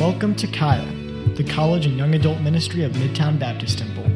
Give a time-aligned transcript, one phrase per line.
[0.00, 0.90] Welcome to Kaya,
[1.34, 4.06] the college and young adult ministry of Midtown Baptist Temple,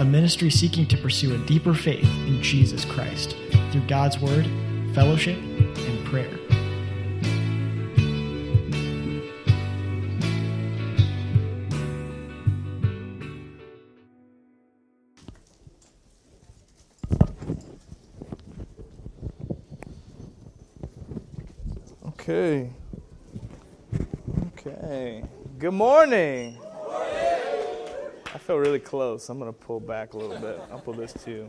[0.00, 3.36] a ministry seeking to pursue a deeper faith in Jesus Christ
[3.70, 4.50] through God's Word,
[4.96, 6.47] fellowship, and prayer.
[25.78, 26.58] Morning.
[26.90, 29.28] I feel really close.
[29.28, 30.60] I'm going to pull back a little bit.
[30.72, 31.48] I'll pull this too.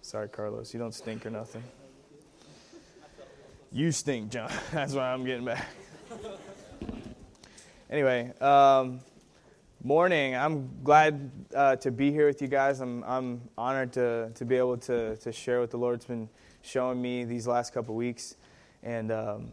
[0.00, 0.74] Sorry, Carlos.
[0.74, 1.62] You don't stink or nothing.
[3.70, 4.50] You stink, John.
[4.72, 5.68] That's why I'm getting back.
[7.88, 8.98] Anyway, um,
[9.84, 10.34] morning.
[10.34, 12.80] I'm glad uh, to be here with you guys.
[12.80, 16.28] I'm, I'm honored to, to be able to, to share what the Lord's been
[16.62, 18.34] showing me these last couple weeks.
[18.82, 19.52] And um,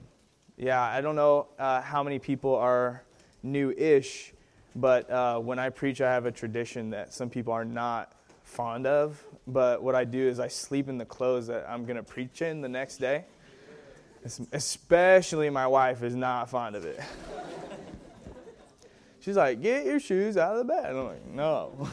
[0.58, 3.04] yeah, I don't know uh, how many people are
[3.44, 4.34] new ish,
[4.76, 8.88] but uh, when I preach, I have a tradition that some people are not fond
[8.88, 9.24] of.
[9.48, 12.42] But what I do is I sleep in the clothes that I'm going to preach
[12.42, 13.26] in the next day.
[14.52, 17.00] Especially my wife is not fond of it.
[19.22, 20.86] She's like, get your shoes out of the bed.
[20.86, 21.90] I'm like, no.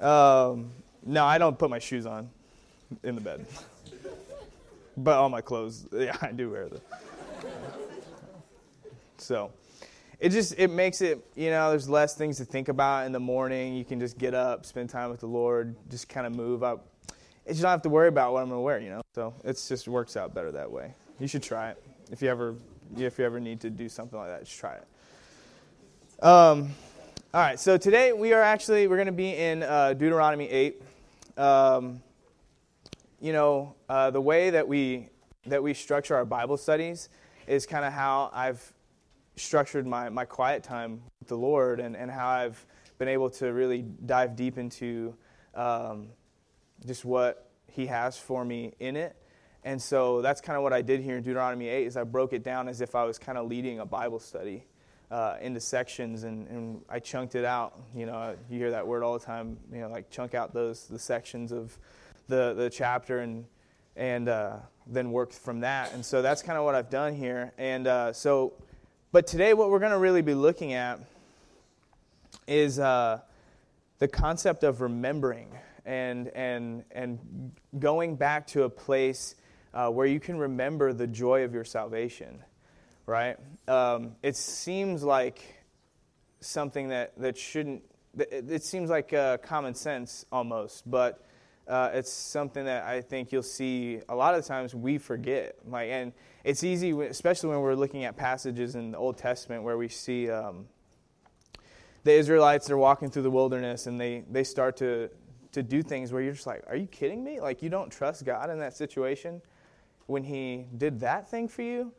[0.00, 0.70] um,
[1.04, 2.28] no, I don't put my shoes on
[3.02, 3.46] in the bed.
[4.96, 6.80] but all my clothes, yeah, I do wear them.
[9.18, 9.50] So
[10.18, 13.20] it just it makes it you know there's less things to think about in the
[13.20, 13.74] morning.
[13.74, 16.86] You can just get up spend time with the lord just kind of move up.
[17.46, 19.02] You don't have to worry about what i'm going to wear you know?
[19.14, 20.94] So it just works out better that way.
[21.20, 21.82] You should try it.
[22.10, 22.54] If you ever
[22.96, 26.24] if you ever need to do something like that just try it.
[26.24, 26.70] Um,
[27.34, 30.82] all right so today we are actually we're going to be in uh, deuteronomy 8
[31.36, 32.00] um,
[33.20, 35.08] you know uh, the way that we
[35.44, 37.10] that we structure our bible studies
[37.46, 38.72] is kind of how i've
[39.36, 42.66] structured my, my quiet time with the Lord and, and how I've
[42.98, 45.14] been able to really dive deep into
[45.54, 46.08] um,
[46.86, 49.14] just what He has for me in it.
[49.62, 52.32] And so that's kind of what I did here in Deuteronomy 8 is I broke
[52.32, 54.64] it down as if I was kind of leading a Bible study
[55.10, 57.78] uh, into sections and, and I chunked it out.
[57.94, 60.86] You know, you hear that word all the time, you know, like chunk out those
[60.86, 61.76] the sections of
[62.28, 63.44] the, the chapter and
[63.96, 65.92] and uh, then work from that.
[65.94, 67.52] And so that's kind of what I've done here.
[67.58, 68.52] And uh, so
[69.16, 71.00] but today, what we're going to really be looking at
[72.46, 73.20] is uh,
[73.98, 75.48] the concept of remembering
[75.86, 79.36] and, and, and going back to a place
[79.72, 82.42] uh, where you can remember the joy of your salvation,
[83.06, 83.38] right?
[83.68, 85.40] Um, it seems like
[86.40, 87.84] something that, that shouldn't,
[88.18, 91.25] it seems like uh, common sense almost, but
[91.68, 95.56] uh, it's something that I think you'll see a lot of times we forget.
[95.66, 96.12] Like, and
[96.44, 100.30] it's easy, especially when we're looking at passages in the Old Testament where we see
[100.30, 100.66] um,
[102.04, 105.10] the Israelites are walking through the wilderness and they, they start to,
[105.52, 107.40] to do things where you're just like, are you kidding me?
[107.40, 109.42] Like, you don't trust God in that situation
[110.06, 111.92] when He did that thing for you?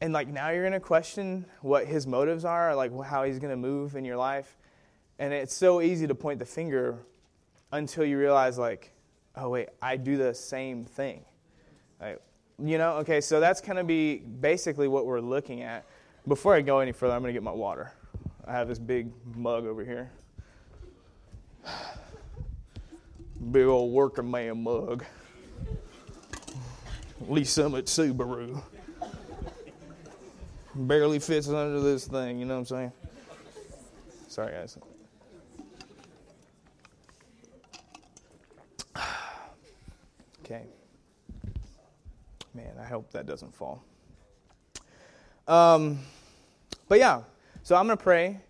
[0.00, 3.50] And like, now you're going to question what His motives are, like how He's going
[3.50, 4.56] to move in your life.
[5.18, 7.00] And it's so easy to point the finger
[7.72, 8.92] until you realize, like,
[9.36, 11.24] oh, wait, I do the same thing.
[12.00, 12.20] Like,
[12.64, 15.84] you know, okay, so that's going to be basically what we're looking at.
[16.26, 17.92] Before I go any further, I'm going to get my water.
[18.46, 20.10] I have this big mug over here.
[23.52, 25.04] Big old working man mug.
[27.28, 28.60] Lee's Summit Subaru.
[30.74, 32.92] Barely fits under this thing, you know what I'm saying?
[34.26, 34.76] Sorry, guys.
[40.50, 40.64] Okay.
[42.54, 43.84] Man, I hope that doesn't fall.
[45.46, 45.98] Um,
[46.88, 47.20] but yeah,
[47.62, 48.40] so I'm going to pray,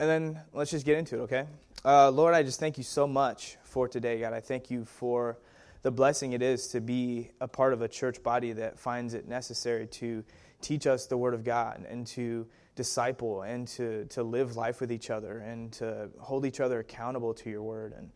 [0.00, 1.46] and then let's just get into it, okay?
[1.84, 4.32] Uh, Lord, I just thank you so much for today, God.
[4.32, 5.38] I thank you for
[5.82, 9.28] the blessing it is to be a part of a church body that finds it
[9.28, 10.24] necessary to
[10.60, 12.44] teach us the Word of God and to
[12.74, 17.32] disciple and to, to live life with each other and to hold each other accountable
[17.34, 17.94] to your Word.
[17.96, 18.10] And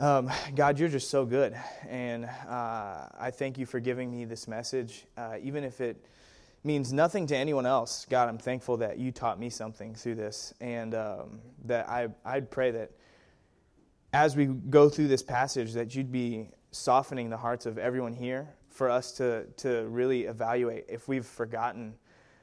[0.00, 1.56] um, God, you're just so good.
[1.88, 5.04] And uh, I thank you for giving me this message.
[5.16, 6.04] Uh, even if it
[6.64, 10.52] means nothing to anyone else, God, I'm thankful that you taught me something through this.
[10.60, 12.90] And um, that I, I'd pray that
[14.12, 18.48] as we go through this passage, that you'd be softening the hearts of everyone here
[18.70, 21.94] for us to, to really evaluate if we've forgotten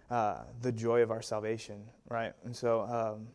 [0.10, 2.34] uh, the joy of our salvation, right?
[2.46, 3.28] And so, um,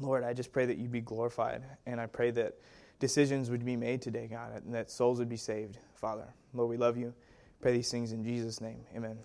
[0.00, 1.62] Lord, I just pray that you'd be glorified.
[1.86, 2.54] And I pray that
[2.98, 6.26] decisions would be made today, God, and that souls would be saved, Father.
[6.54, 7.14] Lord, we love you.
[7.60, 8.80] Pray these things in Jesus' name.
[8.96, 9.18] Amen.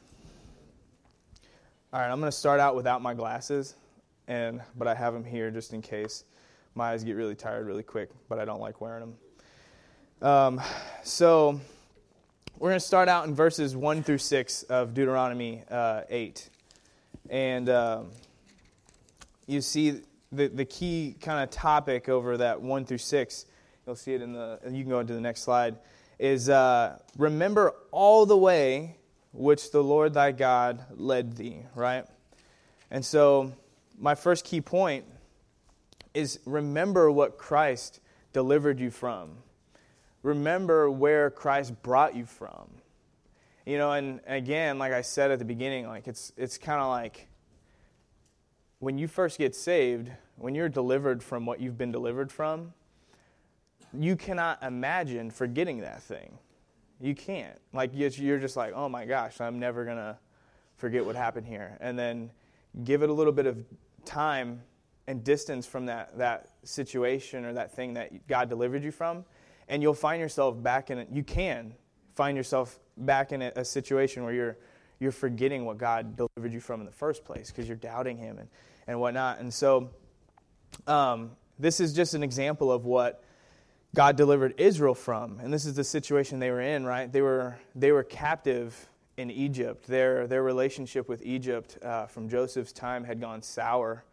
[1.92, 3.76] All right, I'm going to start out without my glasses,
[4.28, 6.24] and but I have them here just in case.
[6.76, 10.28] My eyes get really tired really quick, but I don't like wearing them.
[10.28, 10.62] Um,
[11.04, 11.60] so
[12.58, 16.50] we're going to start out in verses 1 through 6 of Deuteronomy uh, 8.
[17.30, 18.12] And um,
[19.48, 23.46] you see the, the key kind of topic over that 1 through 6,
[23.86, 25.76] you'll see it in the, you can go into the next slide,
[26.20, 28.98] is uh, remember all the way
[29.32, 32.06] which the Lord thy God led thee, right?
[32.92, 33.52] And so,
[33.98, 35.06] my first key point
[36.14, 38.00] is remember what Christ
[38.32, 39.32] delivered you from.
[40.22, 42.70] Remember where Christ brought you from.
[43.66, 46.90] You know, and again, like I said at the beginning, like it's it's kind of
[46.90, 47.28] like
[48.80, 52.74] when you first get saved, when you're delivered from what you've been delivered from,
[53.98, 56.38] you cannot imagine forgetting that thing.
[57.00, 57.60] You can't.
[57.74, 60.18] Like, you're just like, oh my gosh, I'm never going to
[60.78, 61.78] forget what happened here.
[61.80, 62.32] And then
[62.84, 63.64] give it a little bit of
[64.06, 64.62] time
[65.08, 69.26] and distance from that, that situation or that thing that God delivered you from,
[69.68, 71.10] and you'll find yourself back in it.
[71.12, 71.74] You can
[72.16, 74.58] find yourself back in a, a situation where you're,
[75.00, 78.38] you're forgetting what God delivered you from in the first place because you're doubting Him
[78.38, 78.48] and,
[78.88, 79.40] and whatnot.
[79.40, 79.90] And so,
[80.88, 83.24] um, this is just an example of what
[83.96, 85.40] God delivered Israel from.
[85.40, 87.12] And this is the situation they were in, right?
[87.12, 89.86] They were, they were captive in Egypt.
[89.86, 94.04] Their, their relationship with Egypt uh, from Joseph's time had gone sour.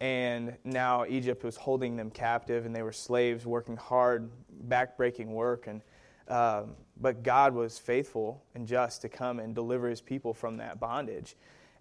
[0.00, 4.28] And now Egypt was holding them captive, and they were slaves working hard,
[4.66, 5.68] backbreaking work.
[5.68, 5.82] And,
[6.26, 10.80] um, but God was faithful and just to come and deliver his people from that
[10.80, 11.36] bondage.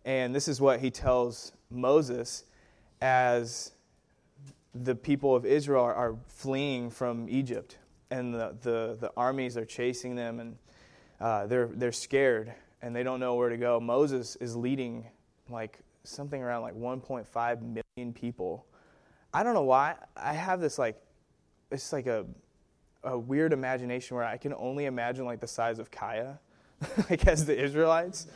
[0.05, 2.44] And this is what he tells Moses
[3.01, 3.71] as
[4.73, 7.77] the people of Israel are, are fleeing from Egypt,
[8.09, 10.57] and the, the, the, armies are chasing them, and
[11.19, 13.79] uh, they're, they're scared, and they don't know where to go.
[13.79, 15.06] Moses is leading
[15.50, 18.65] like something around like 1.5 million people.
[19.33, 19.95] I don't know why.
[20.15, 21.01] I have this like,
[21.71, 22.25] it's like a,
[23.03, 26.39] a weird imagination where I can only imagine like the size of Kaya,
[27.09, 28.27] like as the Israelites.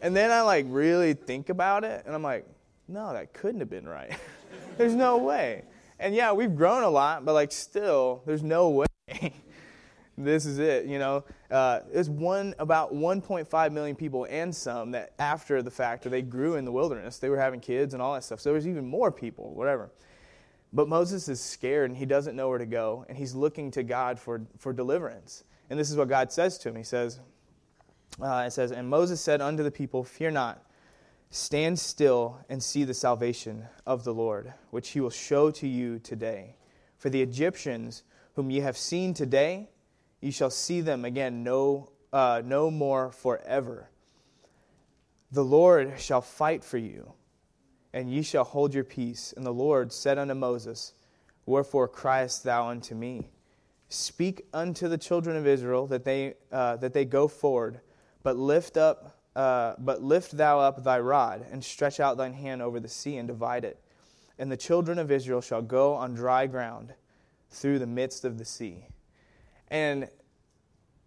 [0.00, 2.46] And then I like really think about it, and I'm like,
[2.88, 4.12] no, that couldn't have been right.
[4.78, 5.64] there's no way.
[5.98, 8.86] And yeah, we've grown a lot, but like still, there's no way.
[10.18, 11.24] this is it, you know.
[11.50, 16.56] Uh, there's one about 1.5 million people and some that after the fact, they grew
[16.56, 17.18] in the wilderness.
[17.18, 18.40] They were having kids and all that stuff.
[18.40, 19.90] So there's even more people, whatever.
[20.72, 23.82] But Moses is scared and he doesn't know where to go, and he's looking to
[23.82, 25.44] God for, for deliverance.
[25.68, 26.76] And this is what God says to him.
[26.76, 27.20] He says,
[28.20, 30.66] uh, it says, And Moses said unto the people, Fear not,
[31.34, 35.98] Stand still and see the salvation of the Lord, which he will show to you
[35.98, 36.56] today.
[36.98, 38.02] For the Egyptians,
[38.34, 39.70] whom ye have seen today,
[40.20, 43.88] ye shall see them again no, uh, no more forever.
[45.30, 47.14] The Lord shall fight for you,
[47.94, 49.32] and ye shall hold your peace.
[49.34, 50.92] And the Lord said unto Moses,
[51.46, 53.30] Wherefore criest thou unto me?
[53.88, 57.80] Speak unto the children of Israel that they, uh, that they go forward,
[58.22, 62.62] but lift up uh, but lift thou up thy rod, and stretch out thine hand
[62.62, 63.78] over the sea, and divide it.
[64.38, 66.94] And the children of Israel shall go on dry ground
[67.50, 68.86] through the midst of the sea.
[69.68, 70.08] And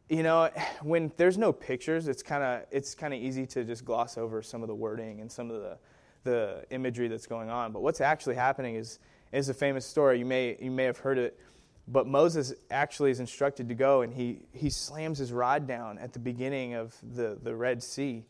[0.10, 0.50] you know,
[0.82, 4.42] when there's no pictures, it's kind of it's kind of easy to just gloss over
[4.42, 5.78] some of the wording and some of the
[6.24, 7.72] the imagery that's going on.
[7.72, 9.00] But what's actually happening is
[9.32, 10.20] is a famous story.
[10.20, 11.40] You may you may have heard it
[11.88, 16.14] but Moses actually is instructed to go, and he, he slams his rod down at
[16.14, 18.26] the beginning of the, the Red Sea.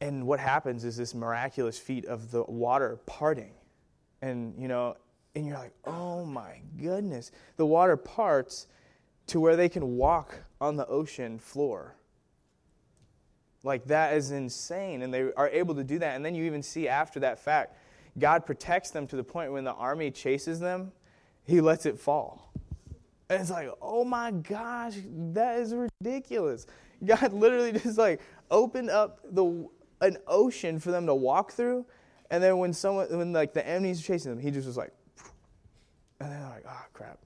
[0.00, 3.52] And what happens is this miraculous feat of the water parting.
[4.20, 4.96] And, you know,
[5.34, 7.30] and you're like, oh my goodness.
[7.56, 8.66] The water parts
[9.28, 11.96] to where they can walk on the ocean floor.
[13.62, 15.00] Like, that is insane.
[15.00, 16.14] And they are able to do that.
[16.14, 17.78] And then you even see after that fact,
[18.18, 20.92] God protects them to the point when the army chases them,
[21.44, 22.52] he lets it fall.
[23.28, 24.94] And it's like, oh my gosh,
[25.32, 26.66] that is ridiculous.
[27.04, 29.68] God literally just like opened up the
[30.02, 31.86] an ocean for them to walk through,
[32.30, 34.92] and then when someone when like the enemies are chasing them, he just was like,
[36.20, 37.18] and they're like, oh crap.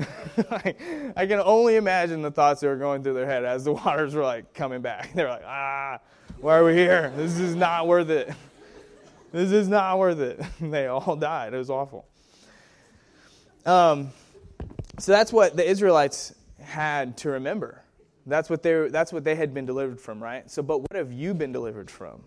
[1.16, 4.14] I can only imagine the thoughts that were going through their head as the waters
[4.14, 5.12] were like coming back.
[5.14, 5.98] They're like, ah,
[6.40, 7.12] why are we here?
[7.16, 8.32] This is not worth it.
[9.32, 10.40] This is not worth it.
[10.60, 11.54] they all died.
[11.54, 12.06] It was awful.
[13.66, 14.10] Um,
[15.00, 17.82] so that's what the Israelites had to remember.
[18.26, 20.50] That's what, they, that's what they had been delivered from, right?
[20.50, 22.24] So, but what have you been delivered from?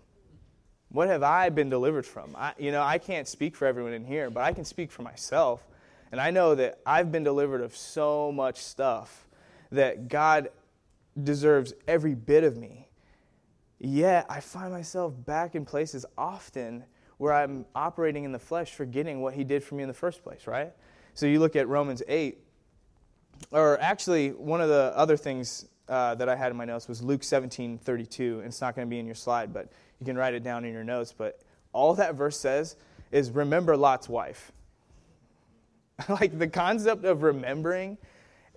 [0.88, 2.34] What have I been delivered from?
[2.36, 5.02] I, you know, I can't speak for everyone in here, but I can speak for
[5.02, 5.64] myself.
[6.12, 9.26] And I know that I've been delivered of so much stuff
[9.70, 10.50] that God
[11.20, 12.88] deserves every bit of me.
[13.78, 16.84] Yet I find myself back in places often
[17.18, 20.22] where I'm operating in the flesh, forgetting what He did for me in the first
[20.22, 20.72] place, right?
[21.14, 22.43] So you look at Romans 8,
[23.50, 27.02] or actually, one of the other things uh, that I had in my notes was
[27.02, 28.38] Luke 17 32.
[28.38, 29.68] And it's not going to be in your slide, but
[30.00, 31.12] you can write it down in your notes.
[31.16, 31.40] But
[31.72, 32.76] all that verse says
[33.12, 34.52] is remember Lot's wife.
[36.08, 37.98] like the concept of remembering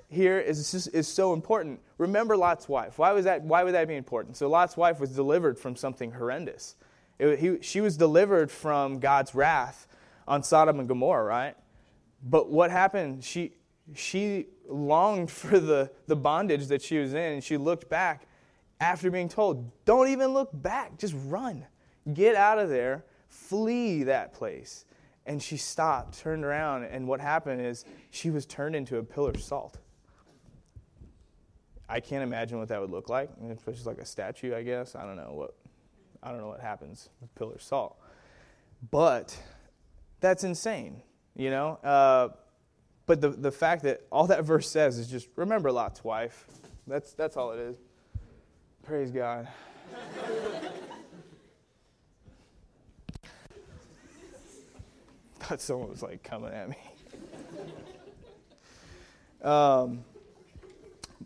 [0.10, 1.80] here is, just, is so important.
[1.98, 2.98] Remember Lot's wife.
[2.98, 4.38] Why, was that, why would that be important?
[4.38, 6.76] So Lot's wife was delivered from something horrendous.
[7.20, 9.88] It, he, she was delivered from God's wrath
[10.28, 11.56] on Sodom and Gomorrah, right?
[12.24, 13.24] But what happened?
[13.24, 13.54] She,
[13.96, 18.28] she longed for the, the bondage that she was in, and she looked back
[18.80, 21.66] after being told, Don't even look back, just run.
[22.14, 24.86] Get out of there, flee that place.
[25.26, 29.32] And she stopped, turned around, and what happened is she was turned into a pillar
[29.32, 29.78] of salt.
[31.90, 33.30] I can't imagine what that would look like.
[33.50, 34.96] It's just like a statue, I guess.
[34.96, 35.56] I don't know what
[36.22, 37.98] I don't know what happens with pillar salt.
[38.92, 39.38] But
[40.20, 41.02] that's insane,
[41.36, 41.80] you know?
[41.84, 42.30] Uh,
[43.08, 46.46] but the, the fact that all that verse says is just remember Lot's wife.
[46.86, 47.78] That's, that's all it is.
[48.84, 49.48] Praise God.
[55.40, 56.76] Thought someone was like coming at me.
[59.50, 60.04] um,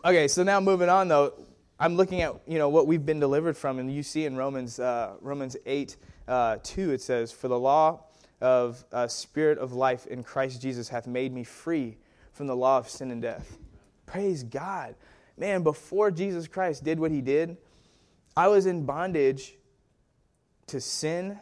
[0.06, 1.34] okay, so now moving on though,
[1.80, 4.80] I'm looking at you know what we've been delivered from, and you see in Romans
[4.80, 5.96] uh, Romans eight
[6.28, 8.04] uh, two it says, "For the law
[8.42, 11.98] of uh, spirit of life in Christ Jesus hath made me free
[12.34, 13.58] from the law of sin and death.
[14.06, 14.96] Praise God.
[15.38, 17.58] Man, before Jesus Christ did what he did,
[18.36, 19.56] I was in bondage
[20.68, 21.40] to sin,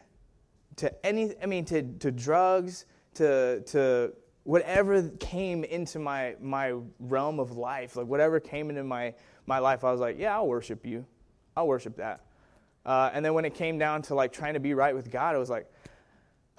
[0.78, 4.14] to any I mean to, to drugs, to to
[4.44, 9.14] whatever came into my my realm of life, like whatever came into my
[9.46, 11.06] my life, I was like, yeah, I'll worship you.
[11.56, 12.22] I'll worship that.
[12.86, 15.36] Uh, and then when it came down to like trying to be right with God,
[15.36, 15.70] it was like,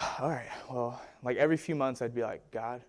[0.20, 2.82] all right, well, like every few months, I'd be like, God,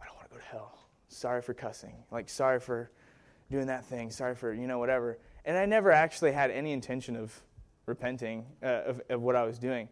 [0.00, 0.78] I don't want to go to hell.
[1.08, 1.94] Sorry for cussing.
[2.10, 2.90] Like, sorry for
[3.50, 4.10] doing that thing.
[4.10, 5.18] Sorry for, you know, whatever.
[5.44, 7.38] And I never actually had any intention of
[7.86, 9.88] repenting uh, of, of, what I was doing.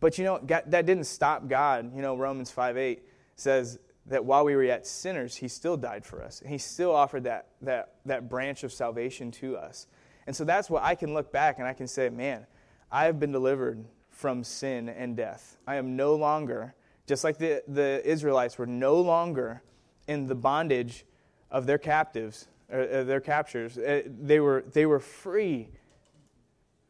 [0.00, 1.94] But, you know, God, that didn't stop God.
[1.94, 3.02] You know, Romans 5 8
[3.36, 6.40] says that while we were yet sinners, He still died for us.
[6.40, 9.86] And He still offered that, that, that branch of salvation to us.
[10.26, 12.46] And so that's what I can look back and I can say, man,
[12.90, 15.58] I have been delivered from sin and death.
[15.66, 16.74] I am no longer,
[17.06, 19.62] just like the, the Israelites were no longer
[20.06, 21.04] in the bondage
[21.50, 23.76] of their captives, or, uh, their captures.
[23.76, 25.68] Uh, they were, they were free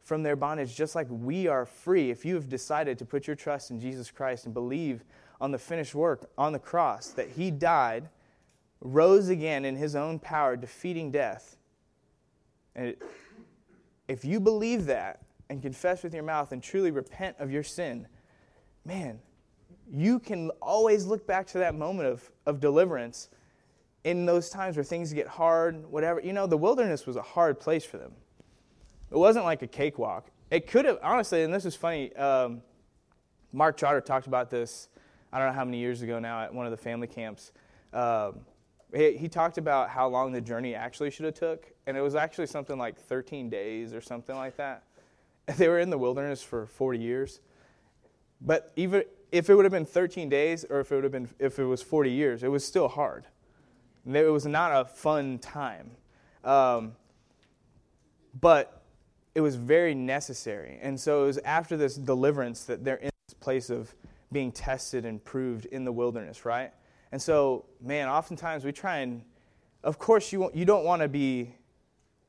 [0.03, 2.11] from their bondage, just like we are free.
[2.11, 5.03] If you have decided to put your trust in Jesus Christ and believe
[5.41, 8.07] on the finished work on the cross, that He died,
[8.81, 11.57] rose again in His own power, defeating death.
[12.75, 12.95] And
[14.07, 18.07] if you believe that, and confess with your mouth and truly repent of your sin,
[18.83, 19.19] man,
[19.91, 23.29] you can always look back to that moment of, of deliverance
[24.03, 26.19] in those times where things get hard, whatever.
[26.19, 28.13] You know, the wilderness was a hard place for them.
[29.11, 30.29] It wasn't like a cakewalk.
[30.51, 32.15] It could have, honestly, and this is funny.
[32.15, 32.61] Um,
[33.51, 34.89] Mark Trotter talked about this,
[35.31, 37.51] I don't know how many years ago now, at one of the family camps.
[37.93, 38.41] Um,
[38.93, 42.15] he, he talked about how long the journey actually should have took, and it was
[42.15, 44.83] actually something like 13 days or something like that.
[45.57, 47.39] They were in the wilderness for 40 years.
[48.41, 51.29] But even if it would have been 13 days or if it would have been
[51.39, 53.25] if it was 40 years, it was still hard.
[54.11, 55.91] It was not a fun time.
[56.43, 56.93] Um,
[58.39, 58.83] but
[59.33, 60.79] it was very necessary.
[60.81, 63.93] And so it was after this deliverance that they're in this place of
[64.31, 66.71] being tested and proved in the wilderness, right?
[67.11, 69.21] And so, man, oftentimes we try and,
[69.83, 71.55] of course, you, you don't want to be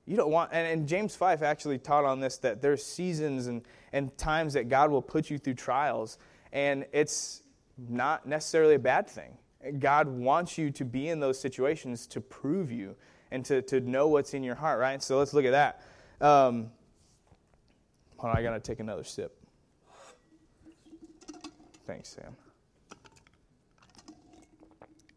[0.07, 3.63] you don't want, and, and James 5 actually taught on this that there's seasons and,
[3.93, 6.19] and times that God will put you through trials,
[6.53, 7.43] and it's
[7.89, 9.37] not necessarily a bad thing.
[9.81, 12.95] God wants you to be in those situations to prove you
[13.33, 15.03] and to, to know what's in your heart, right?
[15.03, 15.83] So let's look at that.
[16.25, 16.71] Um,
[18.17, 19.37] hold on, I got to take another sip.
[21.85, 22.37] Thanks, Sam.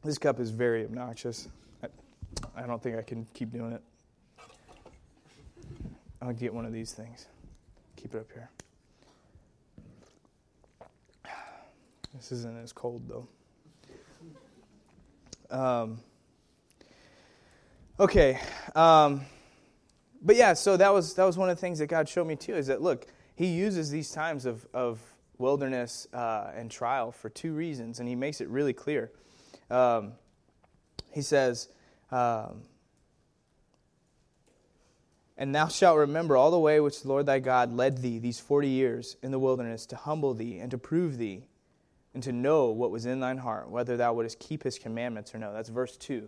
[0.04, 1.48] This cup is very obnoxious.
[1.84, 1.88] I,
[2.56, 3.84] I don't think I can keep doing it.
[6.22, 7.28] I'll get one of these things.
[7.96, 8.50] Keep it up here.
[12.14, 13.28] This isn't as cold though.
[15.56, 16.00] Um,
[18.00, 18.40] okay,
[18.76, 19.22] um,
[20.22, 22.36] but yeah, so that was that was one of the things that God showed me
[22.36, 22.56] too.
[22.56, 25.00] Is that look, He uses these times of of
[25.38, 29.12] wilderness uh, and trial for two reasons, and He makes it really clear.
[29.70, 30.14] Um,
[31.12, 31.70] he says.
[32.12, 32.64] Um,
[35.40, 38.42] And thou shalt remember all the way which the Lord thy God led thee these
[38.42, 41.46] forty years in the wilderness to humble thee and to prove thee
[42.14, 45.38] and to know what was in thine heart, whether thou wouldest keep his commandments or
[45.38, 45.54] no.
[45.54, 46.28] That's verse 2.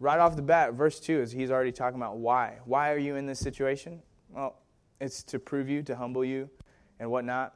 [0.00, 2.58] Right off the bat, verse 2 is he's already talking about why.
[2.64, 4.02] Why are you in this situation?
[4.30, 4.56] Well,
[5.00, 6.50] it's to prove you, to humble you,
[6.98, 7.54] and whatnot.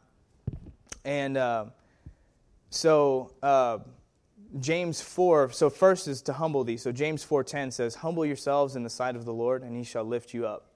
[1.04, 1.66] And uh,
[2.68, 3.78] so uh,
[4.58, 6.76] James 4, so first is to humble thee.
[6.76, 10.02] So James 4.10 says, Humble yourselves in the sight of the Lord, and he shall
[10.02, 10.66] lift you up.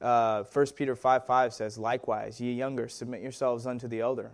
[0.00, 4.30] Uh, 1 Peter 5, 5 says, Likewise, ye younger, submit yourselves unto the elder.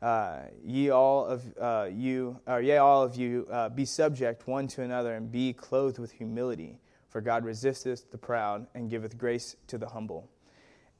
[0.00, 4.68] Uh, ye all of uh, you, or yea, all of you, uh, be subject one
[4.68, 6.78] to another, and be clothed with humility.
[7.08, 10.28] For God resisteth the proud, and giveth grace to the humble.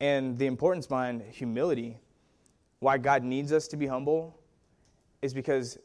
[0.01, 1.99] And the importance behind humility,
[2.81, 4.37] why God needs us to be humble,
[5.23, 5.79] is because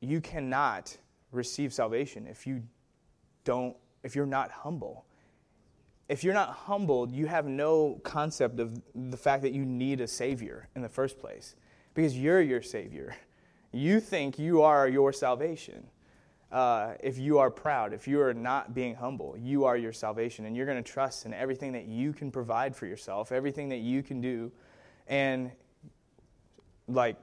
[0.00, 0.96] you cannot
[1.32, 2.62] receive salvation if you
[3.44, 5.04] don't if you're not humble.
[6.08, 10.06] If you're not humbled you have no concept of the fact that you need a
[10.06, 11.54] savior in the first place.
[11.94, 13.14] Because you're your savior.
[13.72, 15.86] You think you are your salvation
[16.50, 17.92] uh, if you are proud.
[17.92, 20.46] If you are not being humble you are your salvation.
[20.46, 23.78] And you're going to trust in everything that you can provide for yourself everything that
[23.78, 24.50] you can do.
[25.06, 25.52] And
[26.88, 27.16] like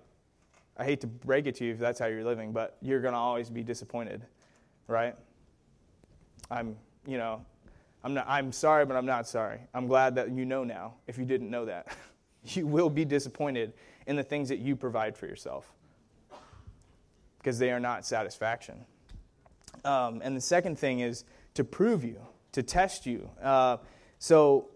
[0.78, 3.14] I hate to break it to you if that's how you're living, but you're going
[3.14, 4.24] to always be disappointed,
[4.88, 5.16] right?
[6.52, 6.76] I'm,
[7.08, 7.44] you know,
[8.04, 9.60] I'm, not, I'm sorry, but I'm not sorry.
[9.74, 11.96] I'm glad that you know now, if you didn't know that.
[12.44, 13.74] you will be disappointed
[14.06, 15.72] in the things that you provide for yourself
[17.40, 18.86] because they are not satisfaction.
[19.84, 21.24] Um, and the second thing is
[21.56, 22.20] to prove you,
[22.52, 23.30] to test you.
[23.42, 23.78] Uh,
[24.20, 24.70] so,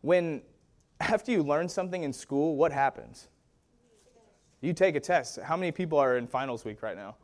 [0.00, 0.42] when
[1.00, 3.28] after you learn something in school, what happens?
[4.64, 5.38] You take a test.
[5.40, 7.16] How many people are in finals week right now?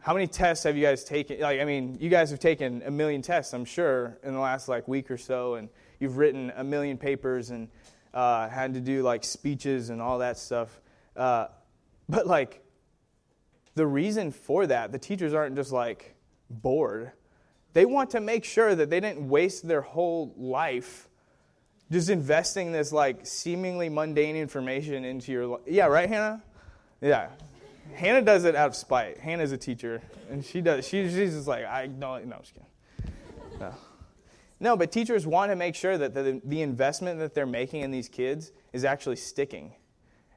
[0.00, 1.38] How many tests have you guys taken?
[1.38, 4.68] Like, I mean, you guys have taken a million tests, I'm sure, in the last
[4.68, 5.68] like week or so, and
[6.00, 7.68] you've written a million papers and
[8.12, 10.80] uh, had to do like speeches and all that stuff.
[11.14, 11.46] Uh,
[12.08, 12.60] but like,
[13.76, 16.16] the reason for that, the teachers aren't just like
[16.50, 17.12] bored.
[17.72, 21.08] They want to make sure that they didn't waste their whole life
[21.90, 25.60] just investing this like seemingly mundane information into your life.
[25.66, 26.42] Yeah, right, Hannah?
[27.00, 27.28] Yeah.
[27.94, 29.18] Hannah does it out of spite.
[29.18, 30.86] Hannah's a teacher, and she does.
[30.86, 32.26] She, she's just like, I don't.
[32.26, 33.12] No, I'm just kidding.
[33.60, 33.74] No.
[34.60, 37.90] no, but teachers want to make sure that the, the investment that they're making in
[37.90, 39.72] these kids is actually sticking,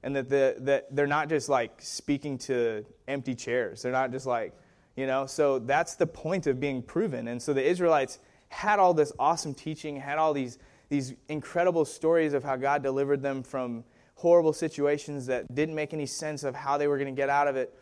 [0.04, 3.82] and that the that they're not just like speaking to empty chairs.
[3.82, 4.54] They're not just like,
[4.96, 5.26] you know.
[5.26, 7.28] So that's the point of being proven.
[7.28, 10.60] And so the Israelites had all this awesome teaching, had all these
[10.90, 13.84] these incredible stories of how God delivered them from
[14.16, 17.48] horrible situations that didn't make any sense of how they were going to get out
[17.48, 17.74] of it.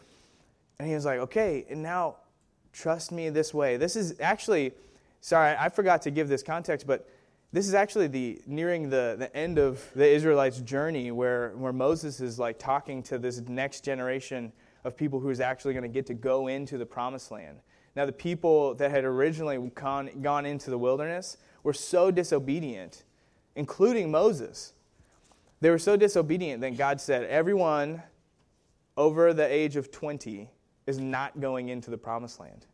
[0.77, 2.17] And he was like, okay, and now
[2.73, 3.77] trust me this way.
[3.77, 4.73] This is actually,
[5.21, 7.09] sorry, I forgot to give this context, but
[7.53, 12.19] this is actually the nearing the, the end of the Israelites' journey where, where Moses
[12.19, 14.51] is like talking to this next generation
[14.83, 17.59] of people who is actually going to get to go into the promised land.
[17.97, 23.05] Now, the people that had originally gone, gone into the wilderness were so disobedient,
[23.55, 24.73] including Moses.
[25.61, 28.03] They were so disobedient that God said, Everyone
[28.97, 30.47] over the age of 20
[30.85, 32.67] is not going into the promised land.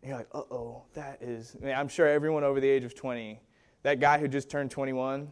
[0.00, 1.54] And you're like, uh oh, that is.
[1.60, 3.38] I mean, I'm sure everyone over the age of 20,
[3.82, 5.30] that guy who just turned 21,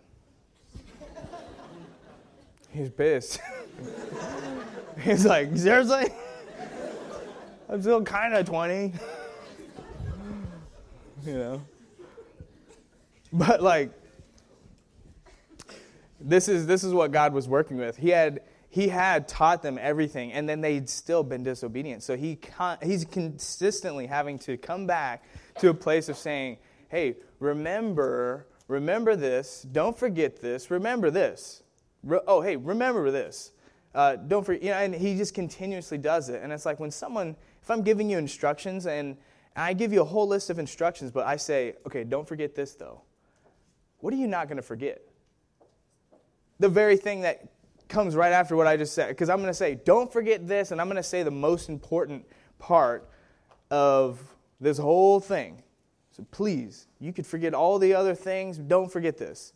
[2.71, 3.41] he's pissed.
[5.01, 6.13] he's like, seriously?
[7.69, 8.77] I'm still kind of 20.
[11.25, 11.63] you know?
[13.33, 13.91] But like
[16.21, 17.97] this is this is what God was working with.
[17.97, 22.03] He had he had taught them everything and then they'd still been disobedient.
[22.03, 22.39] So he
[22.83, 25.25] he's consistently having to come back
[25.59, 29.67] to a place of saying, "Hey, remember remember this.
[29.71, 30.71] Don't forget this.
[30.71, 31.63] Remember this.
[32.03, 33.53] Re- oh, hey, remember this.
[33.95, 36.43] Uh, don't forget." You know, and he just continuously does it.
[36.43, 39.17] And it's like when someone if I'm giving you instructions and
[39.57, 42.75] I give you a whole list of instructions, but I say, "Okay, don't forget this
[42.75, 43.03] though."
[44.01, 45.03] what are you not going to forget?
[46.59, 47.49] The very thing that
[47.89, 49.09] comes right after what I just said.
[49.09, 51.69] Because I'm going to say, don't forget this, and I'm going to say the most
[51.69, 52.25] important
[52.59, 53.09] part
[53.71, 54.21] of
[54.61, 55.63] this whole thing.
[56.13, 59.53] So please, you could forget all the other things, don't forget this.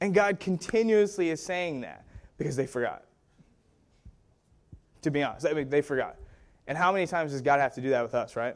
[0.00, 2.04] And God continuously is saying that
[2.36, 3.04] because they forgot.
[5.02, 6.16] To be honest, I mean, they forgot.
[6.68, 8.54] And how many times does God have to do that with us, right?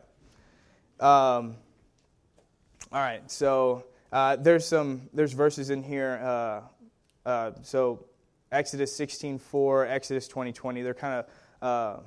[1.01, 1.57] Um,
[2.93, 6.21] all right, so uh, there's some there's verses in here.
[6.23, 6.61] Uh,
[7.27, 8.05] uh, so
[8.53, 10.55] Exodus 16:4, Exodus 20:20.
[10.55, 12.01] 20, they're kind of uh,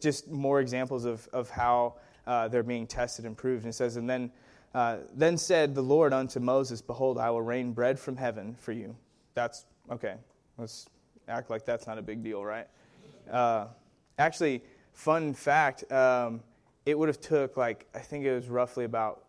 [0.00, 3.64] just more examples of of how uh, they're being tested and proved.
[3.64, 4.32] And it says, And then,
[4.74, 8.72] uh, then said the Lord unto Moses, Behold, I will rain bread from heaven for
[8.72, 8.96] you.
[9.34, 10.14] That's okay.
[10.56, 10.88] Let's
[11.28, 12.66] act like that's not a big deal, right?
[14.18, 14.62] Actually,
[14.94, 16.40] fun fact um,
[16.86, 19.24] it would have took like, I think it was roughly about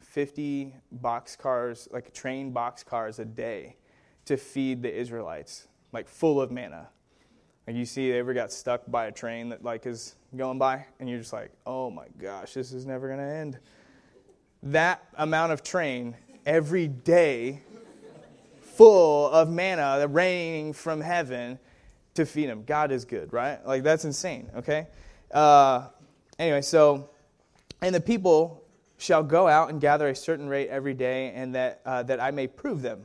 [0.00, 3.76] 50 box cars, like train box cars a day
[4.26, 6.88] to feed the Israelites, like full of manna.
[7.66, 10.86] Like you see, they ever got stuck by a train that like is going by,
[11.00, 13.58] and you're just like, oh my gosh, this is never to end.
[14.62, 17.62] That amount of train every day,
[18.60, 21.58] full of manna raining from heaven
[22.14, 22.64] to feed them.
[22.64, 23.64] God is good, right?
[23.66, 24.50] Like that's insane.
[24.56, 24.86] Okay.
[25.30, 25.88] Uh,
[26.38, 27.10] anyway, so
[27.82, 28.64] and the people
[28.96, 32.30] shall go out and gather a certain rate every day, and that uh, that I
[32.30, 33.04] may prove them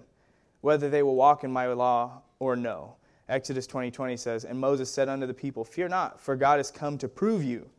[0.62, 2.96] whether they will walk in my law or no.
[3.28, 6.72] Exodus 20:20 20 says, "And Moses said unto the people, Fear not, for God has
[6.72, 7.70] come to prove you,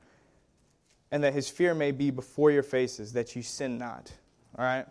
[1.10, 4.12] and that his fear may be before your faces, that you sin not."
[4.56, 4.86] All right?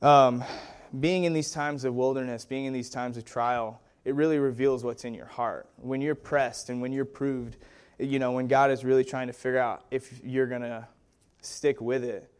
[0.00, 0.44] Um,
[0.98, 4.84] being in these times of wilderness, being in these times of trial, it really reveals
[4.84, 5.68] what's in your heart.
[5.76, 7.56] When you're pressed and when you're proved,
[7.98, 10.86] you know, when God is really trying to figure out if you're going to
[11.40, 12.30] stick with it,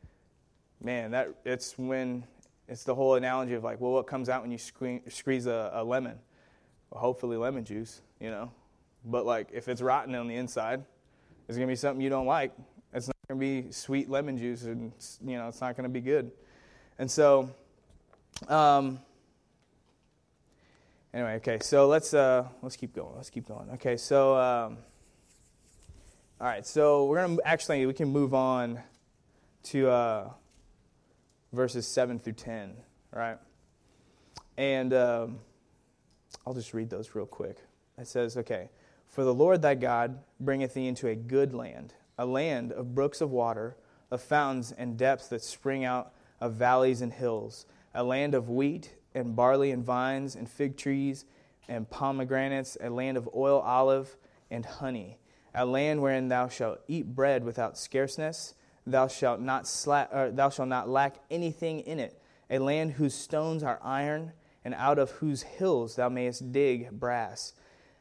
[0.82, 2.24] man, that it's when
[2.68, 5.84] it's the whole analogy of like, well, what comes out when you squeeze a, a
[5.84, 6.18] lemon?
[6.90, 8.50] Well, hopefully lemon juice, you know.
[9.04, 10.84] But like, if it's rotten on the inside,
[11.48, 12.52] it's gonna be something you don't like.
[12.92, 14.92] It's not gonna be sweet lemon juice, and
[15.24, 16.30] you know, it's not gonna be good.
[16.98, 17.50] And so,
[18.48, 19.00] um,
[21.14, 21.58] anyway, okay.
[21.60, 23.16] So let's uh, let's keep going.
[23.16, 23.70] Let's keep going.
[23.74, 23.96] Okay.
[23.96, 24.78] So, um,
[26.40, 26.66] all right.
[26.66, 28.80] So we're gonna actually we can move on
[29.64, 29.88] to.
[29.88, 30.30] Uh,
[31.52, 32.74] verses 7 through 10,
[33.12, 33.38] right?
[34.56, 35.38] And um,
[36.46, 37.58] I'll just read those real quick.
[37.98, 38.70] It says, okay,
[39.06, 43.20] for the Lord thy God bringeth thee into a good land, a land of brooks
[43.20, 43.76] of water,
[44.10, 48.94] of fountains and depths that spring out of valleys and hills, a land of wheat
[49.14, 51.24] and barley and vines and fig trees
[51.68, 54.16] and pomegranates, a land of oil, olive,
[54.50, 55.18] and honey,
[55.54, 58.54] a land wherein thou shalt eat bread without scarceness
[58.86, 59.64] thou shalt not
[60.36, 62.20] thou shalt not lack anything in it.
[62.50, 64.32] A land whose stones are iron,
[64.64, 67.54] and out of whose hills thou mayest dig brass.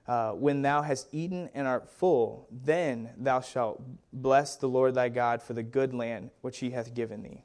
[0.08, 5.10] Uh, when thou hast eaten and art full, then thou shalt bless the Lord thy
[5.10, 7.43] God for the good land which he hath given thee.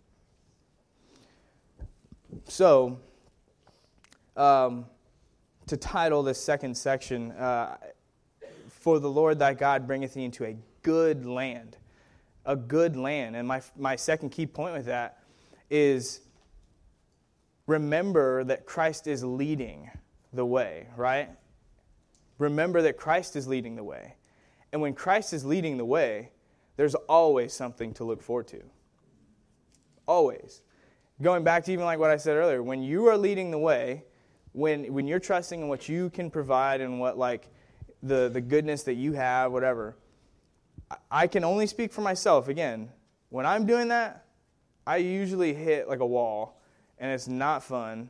[2.44, 2.98] So,
[4.37, 4.87] um,
[5.66, 7.77] to title this second section, uh,
[8.68, 11.77] For the Lord thy God bringeth thee into a good land
[12.46, 13.37] a good land.
[13.37, 15.18] And my, my second key point with that
[15.68, 16.20] is
[17.66, 19.90] remember that Christ is leading
[20.33, 21.29] the way, right?
[22.38, 24.14] Remember that Christ is leading the way.
[24.72, 26.31] And when Christ is leading the way,
[26.77, 28.62] there's always something to look forward to.
[30.07, 30.62] Always.
[31.20, 34.05] Going back to even like what I said earlier, when you are leading the way,
[34.57, 37.47] when, when you're trusting in what you can provide and what like
[38.03, 39.95] the, the goodness that you have, whatever,
[41.11, 42.49] I can only speak for myself.
[42.49, 42.88] Again,
[43.29, 44.25] when I'm doing that,
[44.87, 46.62] I usually hit like a wall,
[46.99, 48.09] and it's not fun.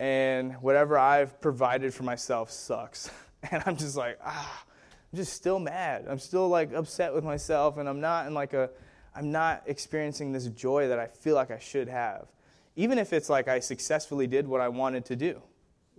[0.00, 3.10] And whatever I've provided for myself sucks.
[3.52, 4.64] And I'm just like, ah,
[5.12, 6.06] I'm just still mad.
[6.08, 8.68] I'm still like upset with myself, and I'm not in like a,
[9.14, 12.26] I'm not experiencing this joy that I feel like I should have.
[12.74, 15.40] Even if it's like I successfully did what I wanted to do.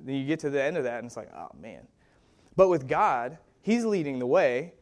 [0.04, 1.88] Then you get to the end of that, and it's like, oh man.
[2.56, 4.74] But with God, He's leading the way,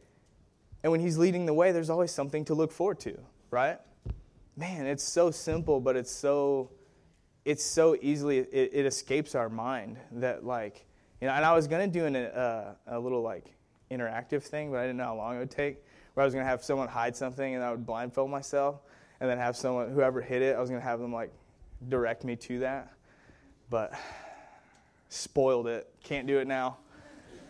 [0.82, 3.18] and when He's leading the way, there's always something to look forward to,
[3.50, 3.78] right?
[4.56, 6.70] Man, it's so simple, but it's so
[7.44, 10.84] it's so easily it, it escapes our mind that like
[11.20, 11.34] you know.
[11.34, 13.54] And I was gonna do an, uh, a little like
[13.90, 15.84] interactive thing, but I didn't know how long it would take.
[16.14, 18.80] Where I was gonna have someone hide something, and I would blindfold myself,
[19.20, 21.32] and then have someone whoever hit it, I was gonna have them like
[21.88, 22.92] direct me to that,
[23.70, 23.94] but
[25.08, 25.88] spoiled it.
[26.02, 26.78] Can't do it now,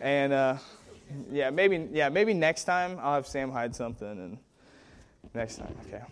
[0.01, 0.33] and.
[0.33, 0.57] Uh,
[1.31, 4.37] yeah, maybe yeah, maybe next time I'll have Sam hide something and
[5.33, 6.03] next time, okay.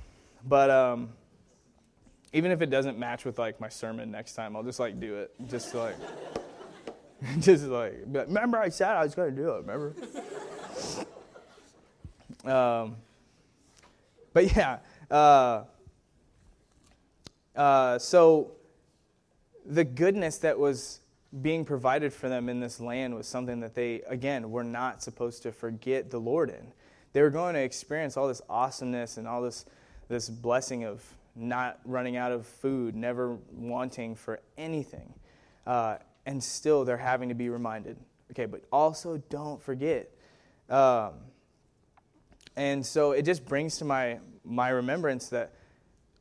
[0.46, 1.10] But um
[2.34, 5.16] even if it doesn't match with like my sermon next time, I'll just like do
[5.16, 5.34] it.
[5.48, 5.96] Just like
[7.40, 9.96] just like remember I said I was gonna do it, remember?
[12.46, 12.96] um
[14.34, 14.80] but yeah,
[15.10, 15.64] uh,
[17.56, 18.52] uh, so
[19.66, 21.00] the goodness that was
[21.42, 25.44] being provided for them in this land was something that they, again, were not supposed
[25.44, 26.72] to forget the Lord in.
[27.14, 29.66] They were going to experience all this awesomeness and all this,
[30.08, 31.04] this blessing of
[31.36, 35.14] not running out of food, never wanting for anything.
[35.66, 37.98] Uh, and still, they're having to be reminded.
[38.32, 40.10] Okay, but also don't forget.
[40.70, 41.14] Um,
[42.56, 45.54] And so it just brings to my, my remembrance that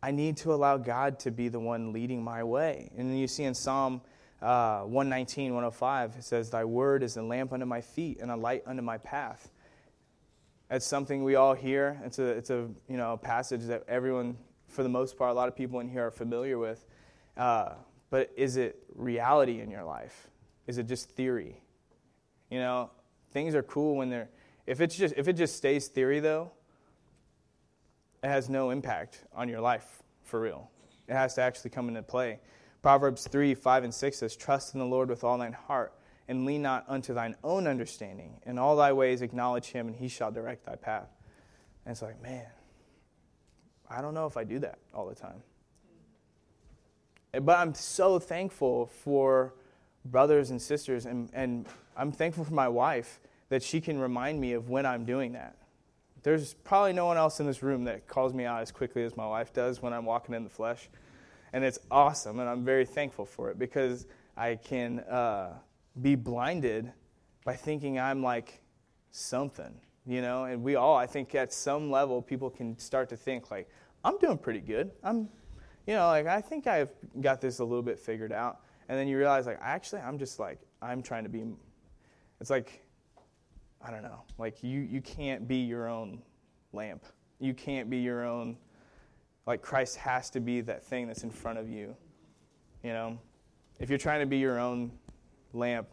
[0.03, 2.90] I need to allow God to be the one leading my way.
[2.97, 4.03] And you see in Psalm
[4.42, 8.37] uh, 119, 105, it says, Thy word is a lamp unto my feet and a
[8.37, 9.51] light unto my path.
[10.70, 12.01] It's something we all hear.
[12.05, 14.37] It's a, it's a you know, passage that everyone,
[14.68, 16.85] for the most part, a lot of people in here are familiar with.
[17.37, 17.75] Uh,
[18.11, 20.29] but is it reality in your life?
[20.66, 21.61] Is it just theory?
[22.51, 22.90] You know,
[23.31, 24.29] things are cool when they're.
[24.66, 26.51] If it's just if it just stays theory though,
[28.22, 30.70] it has no impact on your life for real.
[31.09, 32.40] It has to actually come into play.
[32.87, 35.92] Proverbs 3, 5, and 6 says, Trust in the Lord with all thine heart,
[36.29, 38.40] and lean not unto thine own understanding.
[38.46, 41.09] In all thy ways acknowledge him, and he shall direct thy path.
[41.85, 42.46] And it's like, man,
[43.90, 45.42] I don't know if I do that all the time.
[47.33, 49.55] But I'm so thankful for
[50.05, 53.18] brothers and sisters, and, and I'm thankful for my wife
[53.49, 55.57] that she can remind me of when I'm doing that.
[56.22, 59.16] There's probably no one else in this room that calls me out as quickly as
[59.16, 60.88] my wife does when I'm walking in the flesh.
[61.57, 65.55] And it's awesome, and I'm very thankful for it because I can uh,
[66.03, 66.92] be blinded
[67.47, 68.61] by thinking I'm like
[69.11, 69.75] something,
[70.07, 70.45] you know?
[70.45, 73.71] And we all, I think at some level, people can start to think, like,
[74.05, 74.90] I'm doing pretty good.
[75.03, 75.31] I'm,
[75.87, 76.90] you know, like, I think I've
[77.23, 78.61] got this a little bit figured out.
[78.90, 81.42] And then you realize, like, actually, I'm just like, I'm trying to be,
[82.38, 82.85] it's like,
[83.81, 86.21] I don't know, like, you, you can't be your own
[86.75, 87.07] lamp.
[87.38, 88.59] You can't be your own,
[89.47, 91.97] like, Christ has to be that thing that's in front of you.
[92.83, 93.19] You know,
[93.79, 94.93] if you're trying to be your own
[95.53, 95.89] lamp,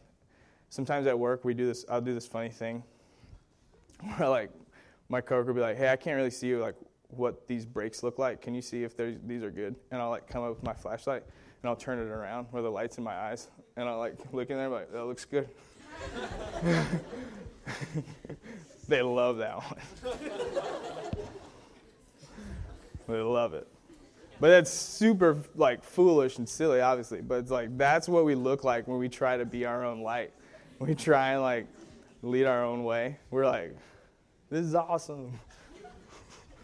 [0.70, 2.84] sometimes at work, we do this, I'll do this funny thing
[4.18, 4.52] where, like,
[5.10, 6.76] my coworker will be like, hey, I can't really see you, like,
[7.10, 8.42] what these brakes look like.
[8.42, 9.76] Can you see if these are good?
[9.92, 11.24] And I'll, like, come up with my flashlight
[11.63, 14.50] and I'll turn it around where the light's in my eyes, and I'll like look
[14.50, 15.48] in there, like that looks good.
[18.89, 19.80] they love that one.
[23.08, 23.68] they love it.
[24.39, 27.22] But that's super like foolish and silly, obviously.
[27.22, 30.02] But it's like that's what we look like when we try to be our own
[30.02, 30.34] light.
[30.80, 31.68] We try and like
[32.22, 33.20] lead our own way.
[33.30, 33.76] We're like,
[34.50, 35.39] this is awesome.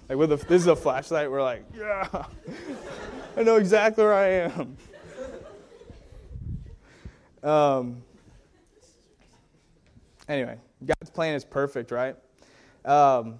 [0.09, 2.07] Like with a, this is a flashlight, we're like, yeah,
[3.37, 4.77] I know exactly where I am.
[7.43, 8.03] Um,
[10.27, 12.15] anyway, God's plan is perfect, right?
[12.83, 13.39] Um,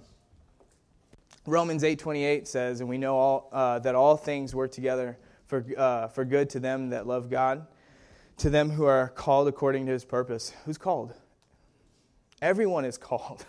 [1.50, 6.06] Romans 8:28 says, and we know all, uh, that all things work together for, uh,
[6.06, 7.66] for good to them that love God,
[8.38, 10.52] to them who are called according to his purpose.
[10.64, 11.14] Who's called?
[12.40, 13.44] Everyone is called.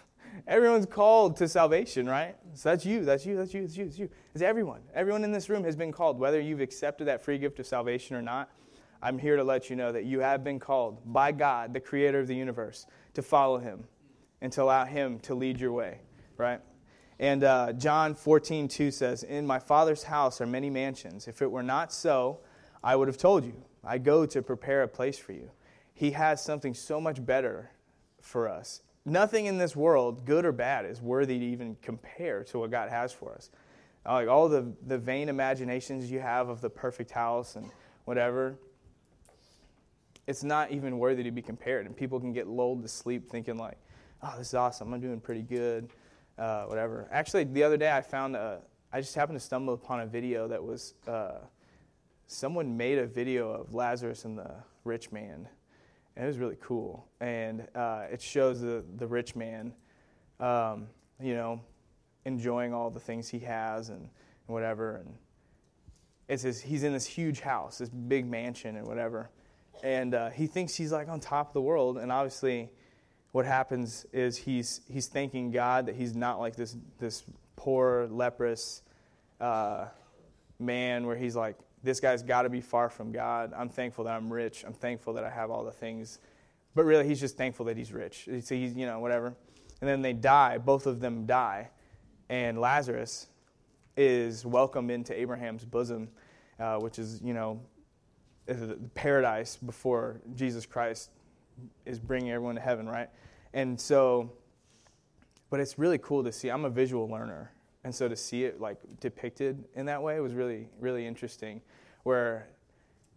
[0.48, 2.36] Everyone's called to salvation, right?
[2.56, 4.10] So that's you, that's you, that's you, that's you, that's you.
[4.34, 4.82] It's everyone.
[4.96, 8.16] Everyone in this room has been called, whether you've accepted that free gift of salvation
[8.16, 8.50] or not.
[9.04, 12.20] I'm here to let you know that you have been called by God, the creator
[12.20, 13.84] of the universe, to follow him
[14.42, 16.00] and to allow him to lead your way,
[16.38, 16.62] right?
[17.22, 21.28] And uh, John 14, 2 says, In my Father's house are many mansions.
[21.28, 22.40] If it were not so,
[22.84, 23.54] I would have told you.
[23.84, 25.52] I go to prepare a place for you.
[25.94, 27.70] He has something so much better
[28.22, 28.82] for us.
[29.06, 32.90] Nothing in this world, good or bad, is worthy to even compare to what God
[32.90, 33.52] has for us.
[34.04, 37.70] Like all the, the vain imaginations you have of the perfect house and
[38.06, 38.56] whatever,
[40.26, 41.86] it's not even worthy to be compared.
[41.86, 43.78] And people can get lulled to sleep thinking, like,
[44.24, 44.92] oh, this is awesome.
[44.92, 45.92] I'm doing pretty good,
[46.38, 47.08] uh, whatever.
[47.12, 50.48] Actually, the other day I found, a, I just happened to stumble upon a video
[50.48, 51.40] that was, uh,
[52.28, 54.52] someone made a video of Lazarus and the
[54.84, 55.48] rich man.
[56.16, 57.08] And it was really cool.
[57.20, 59.74] And uh, it shows the, the rich man,
[60.40, 60.88] um,
[61.22, 61.62] you know,
[62.26, 64.10] enjoying all the things he has and, and
[64.48, 64.98] whatever.
[64.98, 65.16] And
[66.28, 69.30] it's his, he's in this huge house, this big mansion and whatever
[69.84, 71.98] and uh, he thinks he's like on top of the world.
[71.98, 72.70] And obviously,
[73.32, 77.24] what happens is he's he's thanking God that he's not like this this
[77.56, 78.82] poor leprous
[79.40, 79.86] uh,
[80.60, 83.54] man where he's like this guy's got to be far from God.
[83.56, 84.64] I'm thankful that I'm rich.
[84.66, 86.20] I'm thankful that I have all the things.
[86.76, 88.30] But really, he's just thankful that he's rich.
[88.44, 89.34] So he's you know whatever.
[89.80, 90.58] And then they die.
[90.58, 91.70] Both of them die,
[92.30, 93.28] and Lazarus
[93.98, 96.10] is welcomed into Abraham's bosom,
[96.60, 97.62] uh, which is you know
[98.46, 101.12] the paradise before Jesus Christ
[101.86, 103.10] is bringing everyone to heaven, right?
[103.54, 104.32] And so,
[105.50, 106.50] but it's really cool to see.
[106.50, 107.52] I'm a visual learner,
[107.84, 111.62] and so to see it like depicted in that way was really, really interesting.
[112.04, 112.48] Where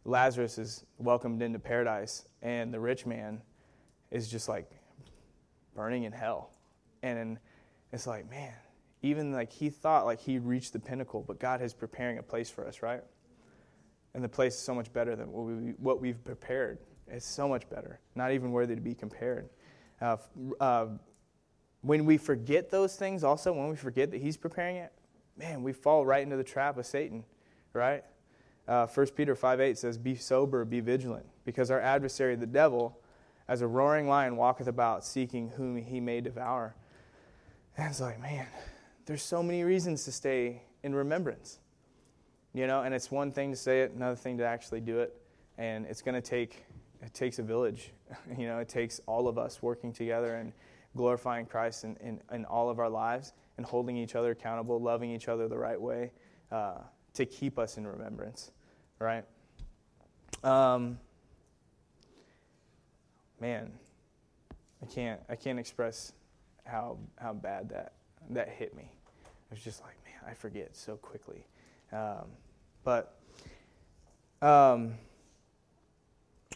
[0.05, 3.41] Lazarus is welcomed into paradise, and the rich man
[4.11, 4.71] is just like
[5.75, 6.51] burning in hell,
[7.03, 7.39] and
[7.93, 8.53] it's like, man,
[9.03, 12.51] even like he thought like he reached the pinnacle, but God is preparing a place
[12.51, 13.03] for us, right?
[14.15, 16.79] And the place is so much better than what, we, what we've prepared.
[17.09, 19.49] It's so much better, not even worthy to be compared.
[20.01, 20.17] Uh,
[20.61, 20.87] uh,
[21.83, 24.93] when we forget those things, also, when we forget that He's preparing it,
[25.37, 27.25] man, we fall right into the trap of Satan,
[27.73, 28.05] right?
[28.67, 32.99] Uh, 1 Peter 5 8 says, Be sober, be vigilant, because our adversary, the devil,
[33.49, 36.75] as a roaring lion, walketh about, seeking whom he may devour.
[37.77, 38.47] And it's like, man,
[39.05, 41.59] there's so many reasons to stay in remembrance.
[42.55, 45.15] You know, and it's one thing to say it, another thing to actually do it.
[45.59, 46.64] And it's going to take,
[47.05, 47.93] it takes a village.
[48.39, 50.53] you know, it takes all of us working together and
[50.97, 55.11] glorifying Christ in, in, in all of our lives and holding each other accountable, loving
[55.11, 56.13] each other the right way
[56.51, 56.79] uh,
[57.15, 58.53] to keep us in remembrance,
[58.99, 59.25] right?
[60.43, 60.99] Um,
[63.41, 63.73] man,
[64.83, 66.13] I can't, I can't express
[66.65, 67.95] how, how bad that,
[68.31, 68.91] that hit me.
[69.25, 71.47] I was just like, man, I forget so quickly.
[71.93, 72.27] Um,
[72.83, 73.19] but,
[74.43, 74.95] um,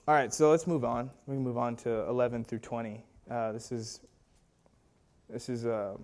[0.09, 1.11] all right, so let's move on.
[1.27, 3.05] We can move on to 11 through 20.
[3.31, 4.01] Uh, this is,
[5.29, 5.99] this is uh,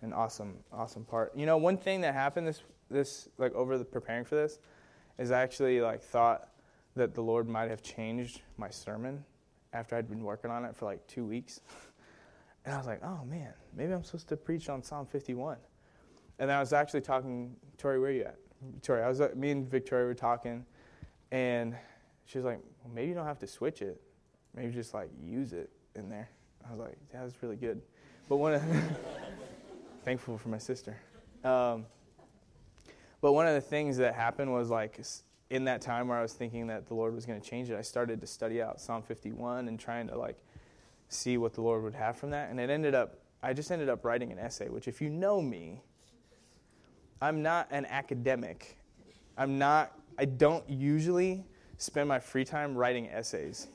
[0.00, 1.36] an awesome, awesome part.
[1.36, 4.58] You know, one thing that happened this, this like over the preparing for this,
[5.18, 6.48] is I actually like thought
[6.96, 9.22] that the Lord might have changed my sermon
[9.74, 11.60] after I'd been working on it for like two weeks.
[12.66, 15.56] And I was like, oh man, maybe I'm supposed to preach on Psalm 51.
[16.38, 18.36] And I was actually talking, Tori, where are you at?
[18.82, 20.66] Tori, I was, me and Victoria were talking,
[21.32, 21.74] and
[22.30, 24.00] she was like, well, maybe you don't have to switch it.
[24.54, 26.28] Maybe just like use it in there.
[26.64, 27.82] I was like, yeah, that's really good.
[28.28, 28.62] But one of,
[30.04, 30.96] thankful for my sister.
[31.42, 31.86] Um,
[33.20, 35.00] but one of the things that happened was like
[35.50, 37.76] in that time where I was thinking that the Lord was going to change it,
[37.76, 40.36] I started to study out Psalm 51 and trying to like
[41.08, 42.50] see what the Lord would have from that.
[42.50, 45.42] And it ended up, I just ended up writing an essay, which, if you know
[45.42, 45.82] me,
[47.20, 48.78] I'm not an academic.
[49.36, 51.44] I'm not, I don't usually
[51.80, 53.66] spend my free time writing essays.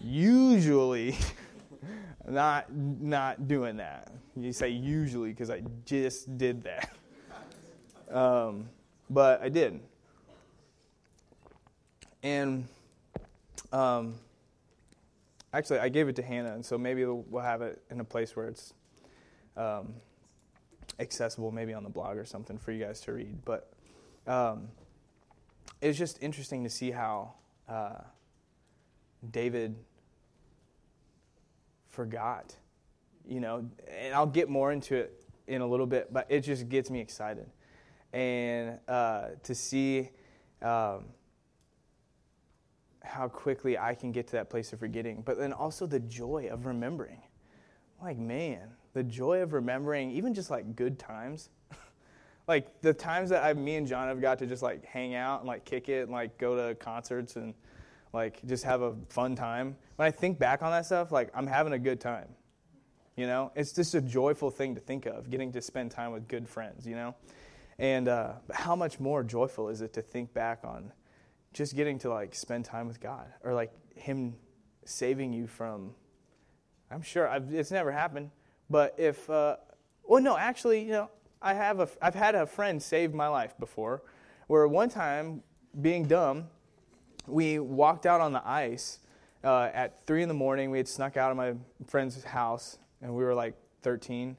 [0.00, 1.16] usually,
[2.28, 4.12] not, not doing that.
[4.36, 6.90] You say usually because I just did that.
[8.10, 8.68] Um,
[9.10, 9.80] but I did.
[12.22, 12.68] And
[13.72, 14.14] um,
[15.52, 18.36] actually, I gave it to Hannah, and so maybe we'll have it in a place
[18.36, 18.74] where it's
[19.56, 19.94] um,
[21.00, 23.44] accessible, maybe on the blog or something for you guys to read.
[23.44, 23.72] But
[24.28, 24.68] um,
[25.80, 27.34] it's just interesting to see how
[27.68, 28.00] uh,
[29.30, 29.76] David
[31.88, 32.54] forgot,
[33.26, 36.68] you know, and I'll get more into it in a little bit, but it just
[36.68, 37.46] gets me excited.
[38.12, 40.10] And uh, to see
[40.62, 41.06] um,
[43.02, 46.48] how quickly I can get to that place of forgetting, but then also the joy
[46.50, 47.22] of remembering.
[48.02, 51.48] Like, man, the joy of remembering, even just like good times.
[52.48, 55.40] like the times that I, me and John have got to just like hang out
[55.40, 57.54] and like kick it and like go to concerts and
[58.12, 59.76] like just have a fun time.
[59.96, 62.28] When I think back on that stuff, like I'm having a good time.
[63.16, 66.26] You know, it's just a joyful thing to think of, getting to spend time with
[66.26, 66.86] good friends.
[66.86, 67.14] You know,
[67.78, 70.92] and uh, how much more joyful is it to think back on
[71.52, 74.36] just getting to like spend time with God or like Him
[74.84, 75.94] saving you from.
[76.90, 78.30] I'm sure I've, it's never happened,
[78.70, 79.56] but if, uh,
[80.04, 83.54] well, no, actually, you know, I have a, I've had a friend save my life
[83.58, 84.02] before,
[84.48, 85.42] where one time,
[85.80, 86.48] being dumb,
[87.26, 88.98] we walked out on the ice
[89.44, 90.70] uh, at three in the morning.
[90.70, 91.54] We had snuck out of my
[91.86, 94.36] friend's house, and we were like 13,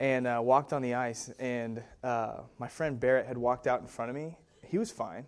[0.00, 1.30] and uh, walked on the ice.
[1.38, 4.38] And uh, my friend Barrett had walked out in front of me.
[4.62, 5.26] He was fine.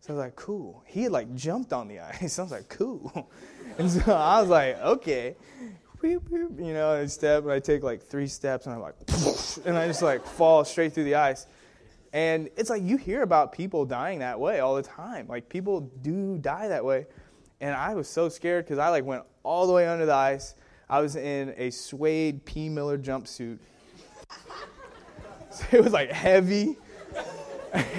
[0.00, 0.82] So I was like, cool.
[0.86, 2.38] He had like jumped on the ice.
[2.38, 3.30] I was like, cool.
[3.78, 5.36] And so I was like, okay.
[6.10, 8.94] You know, I step and I take like three steps and I'm like,
[9.66, 11.46] and I just like fall straight through the ice.
[12.12, 15.26] And it's like you hear about people dying that way all the time.
[15.28, 17.06] Like people do die that way.
[17.60, 20.54] And I was so scared because I like went all the way under the ice.
[20.90, 22.68] I was in a suede P.
[22.68, 23.58] Miller jumpsuit.
[25.50, 26.76] So it was like heavy.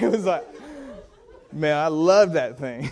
[0.00, 0.44] It was like
[1.54, 2.90] Man, I love that thing.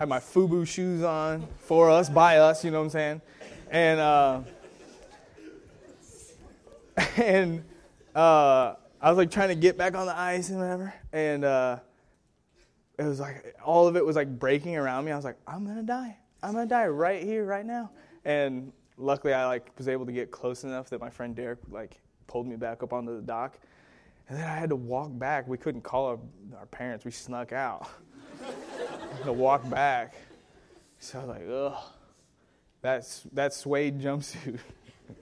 [0.00, 3.20] Had my FUBU shoes on for us, by us, you know what I'm saying?
[3.70, 4.40] And uh,
[7.18, 7.62] and
[8.14, 11.80] uh, I was like trying to get back on the ice and whatever, and uh,
[12.98, 15.12] it was like all of it was like breaking around me.
[15.12, 16.16] I was like, I'm gonna die.
[16.42, 17.90] I'm gonna die right here, right now.
[18.24, 22.00] And luckily, I like was able to get close enough that my friend Derek like
[22.26, 23.58] pulled me back up onto the dock,
[24.30, 25.46] and then I had to walk back.
[25.46, 26.18] We couldn't call our,
[26.58, 27.04] our parents.
[27.04, 27.86] We snuck out
[29.24, 30.14] to walk back.
[30.98, 31.82] So I was like, ugh,
[32.82, 34.58] that's that suede jumpsuit.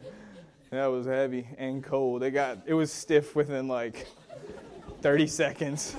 [0.70, 2.22] that was heavy and cold.
[2.22, 4.06] It got it was stiff within like
[5.02, 5.96] 30 seconds.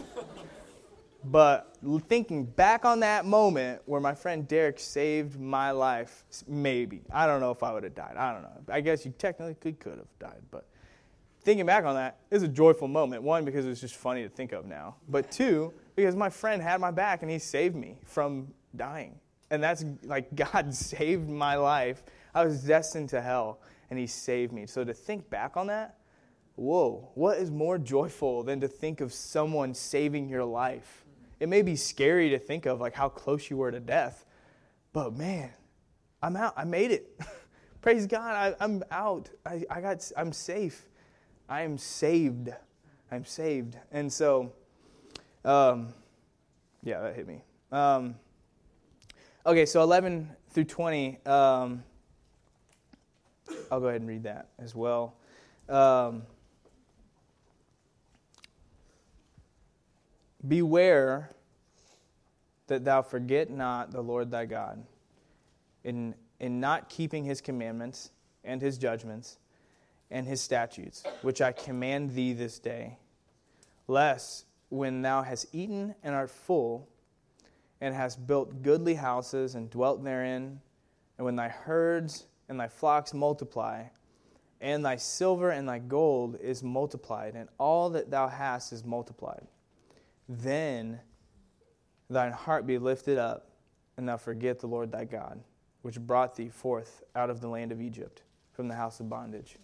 [1.24, 1.76] But
[2.08, 7.02] thinking back on that moment where my friend Derek saved my life, maybe.
[7.12, 8.16] I don't know if I would have died.
[8.18, 8.74] I don't know.
[8.74, 10.42] I guess you technically could have died.
[10.50, 10.66] But
[11.44, 13.22] thinking back on that is a joyful moment.
[13.22, 14.96] One, because it's just funny to think of now.
[15.10, 19.20] But two, because my friend had my back and he saved me from dying.
[19.52, 22.04] And that's like God saved my life.
[22.34, 24.66] I was destined to hell and he saved me.
[24.68, 25.98] So to think back on that,
[26.56, 31.06] whoa, what is more joyful than to think of someone saving your life?
[31.40, 34.26] it may be scary to think of like how close you were to death,
[34.94, 35.52] but man,
[36.22, 36.54] I'm out.
[36.58, 37.20] I made it.
[37.82, 39.30] Praise God, I, am out.
[39.46, 40.12] I, I got.
[40.18, 40.86] I'm safe.
[41.48, 42.50] I am saved.
[43.12, 43.78] I'm saved.
[43.92, 44.52] And so,
[45.46, 45.94] um,
[46.84, 47.42] yeah, that hit me.
[47.72, 48.16] Um,
[49.46, 51.20] okay, so 11 through 20.
[51.26, 51.84] Um,
[53.72, 55.16] I'll go ahead and read that as well.
[55.68, 56.24] Um,
[60.48, 61.32] Beware
[62.68, 64.82] that thou forget not the Lord thy God,
[65.84, 68.12] in, in not keeping his commandments
[68.46, 69.38] and his judgments
[70.12, 72.98] and his statutes, which I command thee this day,
[73.88, 76.88] lest when thou hast eaten and art full,
[77.82, 80.60] and hast built goodly houses and dwelt therein,
[81.18, 83.84] and when thy herds and thy flocks multiply,
[84.62, 89.48] and thy silver and thy gold is multiplied, and all that thou hast is multiplied
[90.30, 91.00] then
[92.10, 93.50] thine heart be lifted up,
[93.98, 95.42] and thou forget the Lord thy God,
[95.82, 99.56] which brought thee forth out of the land of Egypt, from the house of bondage,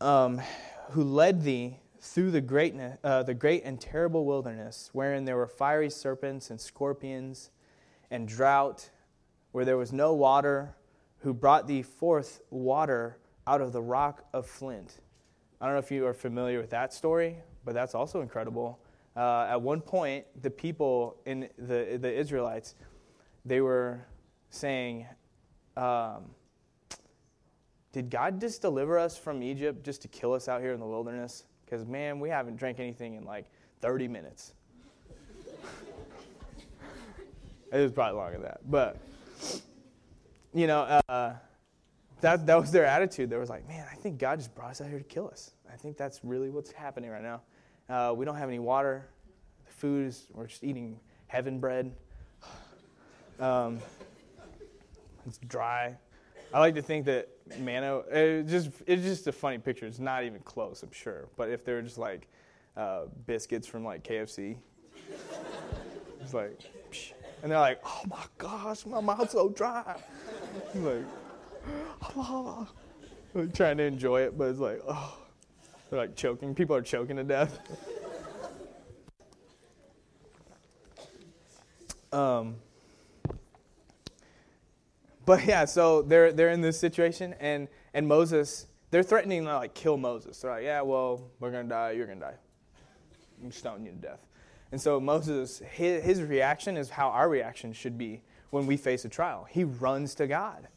[0.00, 0.40] um,
[0.90, 5.46] who led thee through the, greatness, uh, the great and terrible wilderness, wherein there were
[5.46, 7.50] fiery serpents and scorpions
[8.10, 8.90] and drought,
[9.52, 10.74] where there was no water,
[11.18, 14.98] who brought thee forth water out of the rock of flint.
[15.60, 18.80] I don't know if you are familiar with that story, but that's also incredible.
[19.14, 22.74] Uh, at one point, the people in the, the Israelites,
[23.44, 24.04] they were
[24.50, 25.06] saying,
[25.76, 26.24] um,
[27.92, 30.86] Did God just deliver us from Egypt just to kill us out here in the
[30.86, 31.44] wilderness?
[31.72, 33.46] Because, man, we haven't drank anything in like
[33.80, 34.52] 30 minutes.
[37.72, 38.60] it was probably longer than that.
[38.70, 38.98] But,
[40.52, 41.32] you know, uh,
[42.20, 43.30] that, that was their attitude.
[43.30, 45.52] They was like, man, I think God just brought us out here to kill us.
[45.72, 47.40] I think that's really what's happening right now.
[47.88, 49.08] Uh, we don't have any water.
[49.64, 51.90] The food is, we're just eating heaven bread.
[53.40, 53.78] Um,
[55.26, 55.96] it's dry.
[56.54, 57.28] I like to think that
[57.58, 59.86] manna, it just, it's just a funny picture.
[59.86, 61.28] It's not even close, I'm sure.
[61.36, 62.28] But if they were just like
[62.76, 64.56] uh, biscuits from like KFC,
[66.20, 66.58] it's like,
[66.90, 70.00] psh, and they're like, oh my gosh, my mouth's so dry.
[70.74, 71.04] I'm like,
[72.16, 72.68] oh,
[73.54, 75.18] trying to enjoy it, but it's like, oh.
[75.92, 76.54] They're like choking.
[76.54, 77.58] People are choking to death.
[82.14, 82.54] um,
[85.24, 89.74] but yeah, so they're they're in this situation, and and Moses, they're threatening to like
[89.74, 90.40] kill Moses.
[90.40, 91.92] They're like, yeah, well, we're gonna die.
[91.92, 92.34] You're gonna die.
[93.42, 94.20] I'm stoning you to death.
[94.70, 99.04] And so Moses, his, his reaction is how our reaction should be when we face
[99.04, 99.46] a trial.
[99.50, 100.68] He runs to God,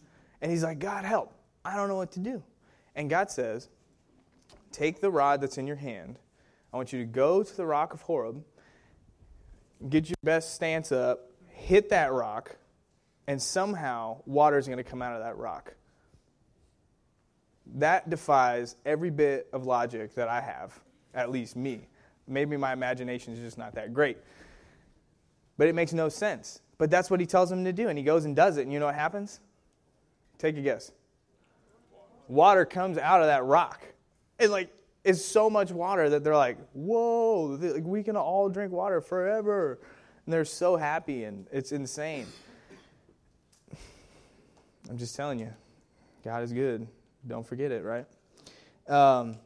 [0.41, 1.33] and he's like, God, help!
[1.63, 2.43] I don't know what to do.
[2.95, 3.69] And God says,
[4.71, 6.19] take the rod that's in your hand.
[6.73, 8.43] I want you to go to the rock of Horeb,
[9.89, 12.57] get your best stance up, hit that rock,
[13.27, 15.73] and somehow water is going to come out of that rock.
[17.75, 20.79] That defies every bit of logic that I have,
[21.13, 21.87] at least me.
[22.27, 24.17] Maybe my imagination is just not that great.
[25.57, 26.61] But it makes no sense.
[26.77, 28.73] But that's what he tells him to do, and he goes and does it, and
[28.73, 29.39] you know what happens?
[30.37, 30.91] Take a guess.
[32.27, 33.81] Water comes out of that rock.
[34.39, 34.71] And like,
[35.03, 39.79] it's so much water that they're like, whoa, we can all drink water forever.
[40.25, 42.25] And they're so happy, and it's insane.
[44.89, 45.51] I'm just telling you,
[46.23, 46.87] God is good.
[47.27, 48.05] Don't forget it, right?
[48.87, 49.37] Um,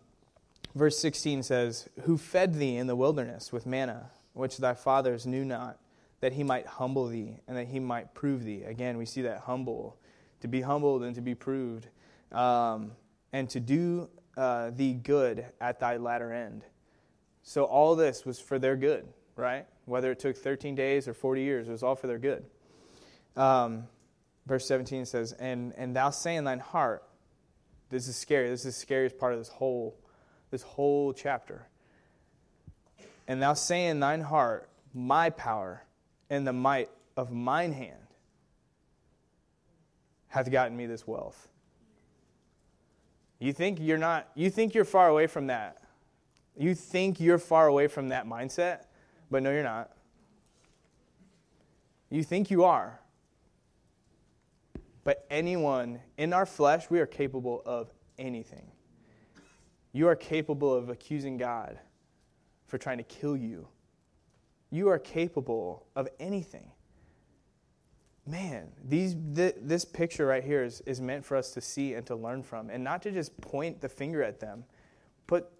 [0.75, 5.45] verse 16 says, Who fed thee in the wilderness with manna, which thy fathers knew
[5.45, 5.79] not,
[6.19, 8.63] that he might humble thee, and that he might prove thee.
[8.63, 9.97] Again, we see that humble,
[10.41, 11.87] to be humbled and to be proved,
[12.33, 12.91] um,
[13.31, 16.65] and to do uh, thee good at thy latter end.
[17.43, 19.65] So all this was for their good, right?
[19.85, 22.45] Whether it took 13 days or 40 years, it was all for their good.
[23.35, 23.87] Um,
[24.49, 27.03] verse 17 says, and, and thou say in thine heart,
[27.89, 28.49] this is scary.
[28.49, 29.95] This is the scariest part of this whole,
[30.49, 31.67] this whole chapter.
[33.27, 35.83] And thou say in thine heart, my power
[36.31, 37.99] and the might of mine hand
[40.27, 41.47] hath gotten me this wealth.
[43.37, 45.77] You think you're not, you think you're far away from that.
[46.57, 48.85] You think you're far away from that mindset,
[49.29, 49.91] but no, you're not.
[52.09, 52.99] You think you are.
[55.03, 58.71] But anyone in our flesh, we are capable of anything.
[59.91, 61.79] You are capable of accusing God
[62.67, 63.67] for trying to kill you.
[64.69, 66.71] You are capable of anything.
[68.27, 72.05] Man, these, th- this picture right here is, is meant for us to see and
[72.05, 74.65] to learn from, and not to just point the finger at them,
[75.25, 75.51] but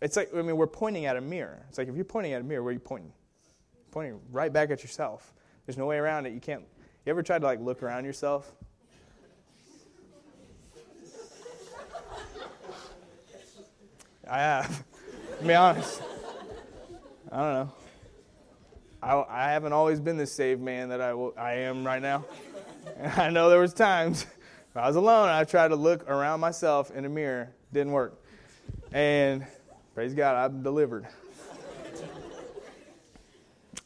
[0.00, 1.64] it's like, I mean, we're pointing at a mirror.
[1.68, 3.12] It's like if you're pointing at a mirror, where are you pointing?
[3.90, 5.34] Pointing right back at yourself.
[5.66, 6.32] There's no way around it.
[6.32, 6.64] You can't.
[7.04, 8.52] You ever tried to like look around yourself?
[14.28, 14.84] I have.
[15.40, 16.00] to be honest.
[17.30, 17.72] I don't know.
[19.02, 22.24] I, I haven't always been the saved man that I, I am right now.
[22.96, 24.26] And I know there was times
[24.76, 27.50] I was alone I tried to look around myself in a mirror.
[27.72, 28.22] Didn't work.
[28.92, 29.44] And
[29.94, 31.06] praise God, I'm delivered.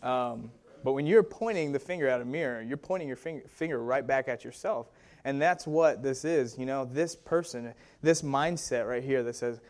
[0.03, 0.51] Um,
[0.87, 4.07] but when you're pointing the finger at a mirror, you're pointing your finger, finger right
[4.07, 4.89] back at yourself.
[5.25, 6.57] And that's what this is.
[6.57, 9.61] You know, this person, this mindset right here that says,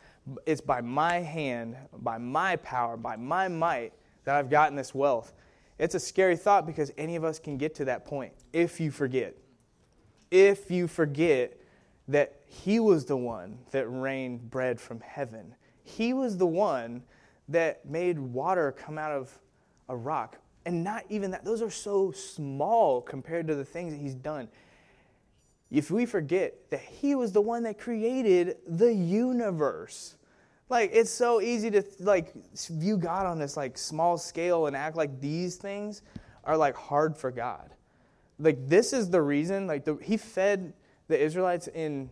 [0.45, 3.95] it's by my hand, by my power, by my might
[4.25, 5.33] that I've gotten this wealth.
[5.79, 8.91] It's a scary thought because any of us can get to that point if you
[8.91, 9.39] forget.
[10.31, 11.59] If you forget
[12.09, 17.05] that He was the one that rained bread from heaven, He was the one
[17.49, 19.39] that made water come out of
[19.89, 20.37] a rock.
[20.67, 24.49] And not even that, those are so small compared to the things that He's done.
[25.71, 30.17] If we forget that He was the one that created the universe,
[30.69, 32.35] like it's so easy to like
[32.69, 36.03] view God on this like small scale and act like these things
[36.43, 37.71] are like hard for God.
[38.41, 40.73] Like this is the reason like the, he fed
[41.07, 42.11] the Israelites in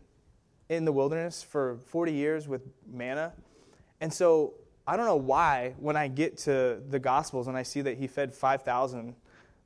[0.68, 3.32] in the wilderness for 40 years with manna.
[4.00, 4.54] And so
[4.86, 8.06] I don't know why when I get to the gospels and I see that he
[8.06, 9.14] fed 5,000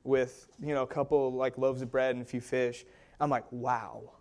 [0.03, 2.85] with, you know, a couple like loaves of bread and a few fish,
[3.19, 4.13] I'm like, "Wow."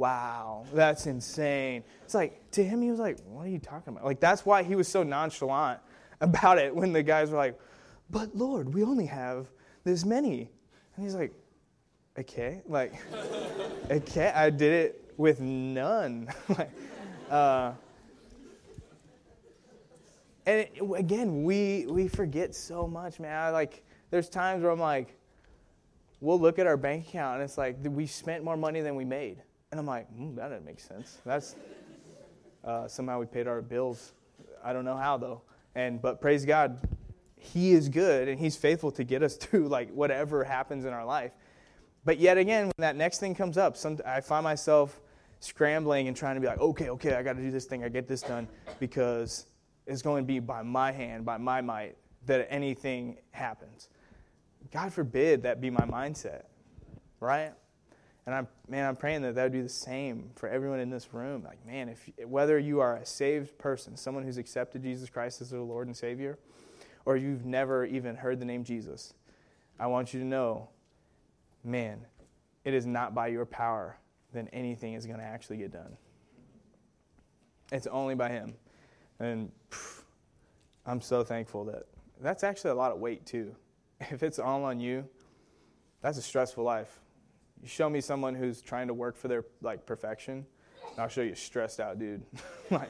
[0.00, 1.84] wow, that's insane.
[2.04, 4.02] It's like, to him, he was like, what are you talking about?
[4.02, 5.78] Like, that's why he was so nonchalant
[6.22, 7.60] about it when the guys were like,
[8.08, 9.46] but Lord, we only have
[9.84, 10.50] this many.
[10.96, 11.32] And he's like,
[12.18, 12.94] okay, like,
[13.90, 16.28] okay, I did it with none.
[16.48, 16.70] like,
[17.30, 17.72] uh,
[20.46, 23.36] and it, again, we, we forget so much, man.
[23.36, 25.16] I, like, there's times where I'm like,
[26.20, 29.04] we'll look at our bank account and it's like, we spent more money than we
[29.04, 29.42] made.
[29.70, 31.18] And I'm like, mm, that doesn't make sense.
[31.24, 31.54] That's
[32.64, 34.12] uh, somehow we paid our bills.
[34.62, 35.42] I don't know how though.
[35.74, 36.80] And but praise God,
[37.36, 41.04] He is good and He's faithful to get us through like whatever happens in our
[41.04, 41.32] life.
[42.04, 45.00] But yet again, when that next thing comes up, some, I find myself
[45.40, 47.88] scrambling and trying to be like, okay, okay, I got to do this thing, I
[47.88, 49.46] get this done because
[49.90, 53.88] it's going to be by my hand, by my might that anything happens.
[54.70, 56.44] God forbid that be my mindset,
[57.18, 57.52] right?
[58.24, 61.12] And I'm, man, I'm praying that that would be the same for everyone in this
[61.12, 61.42] room.
[61.42, 65.50] Like, man, if whether you are a saved person, someone who's accepted Jesus Christ as
[65.50, 66.38] their Lord and Savior,
[67.04, 69.14] or you've never even heard the name Jesus,
[69.80, 70.68] I want you to know,
[71.64, 72.06] man,
[72.64, 73.98] it is not by your power
[74.34, 75.96] that anything is going to actually get done.
[77.72, 78.54] It's only by Him.
[79.20, 80.02] And phew,
[80.86, 81.84] I'm so thankful that
[82.20, 83.54] that's actually a lot of weight, too.
[84.10, 85.06] If it's all on you,
[86.00, 87.00] that's a stressful life.
[87.62, 90.46] You show me someone who's trying to work for their like perfection,
[90.90, 92.22] and I'll show you a stressed out dude.
[92.70, 92.88] like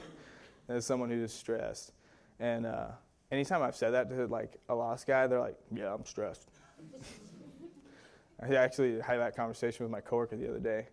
[0.68, 1.92] there's someone who's stressed.
[2.38, 2.90] And uh,
[3.32, 6.48] anytime I've said that to like a lost guy, they're like, "Yeah, I'm stressed."
[8.40, 10.86] I actually had that conversation with my coworker the other day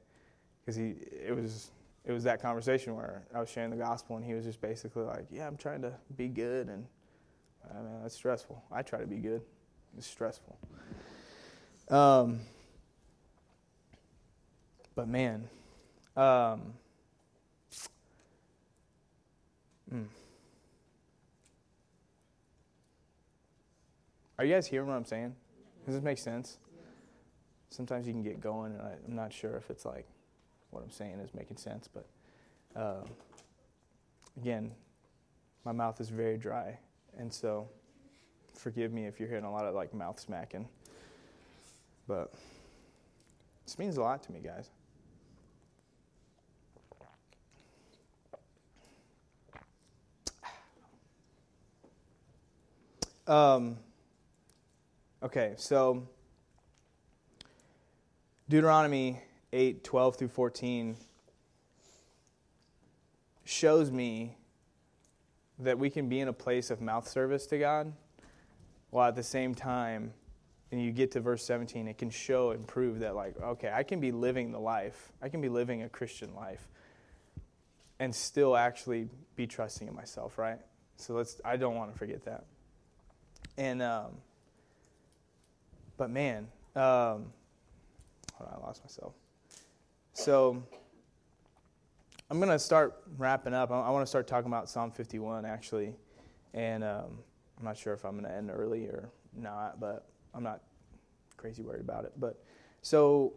[0.59, 1.69] because he it was
[2.07, 5.03] it was that conversation where I was sharing the gospel and he was just basically
[5.03, 6.87] like, "Yeah, I'm trying to be good and
[7.69, 8.63] I mean that's stressful.
[8.71, 9.41] I try to be good.
[9.97, 10.57] It's stressful."
[11.89, 12.39] Um,
[14.95, 15.49] but man,
[16.15, 16.73] um,
[19.93, 20.05] mm.
[24.39, 25.35] are you guys hearing what I'm saying?
[25.85, 26.57] Does this make sense?
[27.69, 30.07] Sometimes you can get going, and I, am not sure if it's like
[30.77, 32.05] what I'm saying is making sense, but
[32.79, 33.03] uh,
[34.39, 34.71] again,
[35.65, 36.77] my mouth is very dry,
[37.17, 37.67] and so
[38.53, 40.67] forgive me if you're hearing a lot of like mouth smacking.
[42.07, 42.31] But
[43.65, 44.69] this means a lot to me, guys.
[53.25, 53.77] Um,
[55.21, 56.07] okay, so
[58.47, 59.19] Deuteronomy
[59.53, 60.97] 8 12 through 14
[63.45, 64.35] shows me
[65.59, 67.93] that we can be in a place of mouth service to God,
[68.89, 70.13] while at the same time,
[70.71, 73.83] and you get to verse 17, it can show and prove that, like, okay, I
[73.83, 76.67] can be living the life, I can be living a Christian life,
[77.99, 80.59] and still actually be trusting in myself, right?
[80.97, 82.43] So let's, I don't want to forget that.
[83.57, 84.11] And, um,
[85.95, 87.31] but man, um,
[88.39, 89.13] on, I lost myself.
[90.17, 90.63] So
[92.31, 93.69] I'm going to start wrapping up.
[93.69, 95.93] I, want to start talking about Psalm 51, actually.
[96.55, 97.19] And um,
[97.59, 100.61] I'm not sure if I'm going to end early or not, but I'm not
[101.37, 102.13] crazy worried about it.
[102.17, 102.43] But
[102.81, 103.33] so,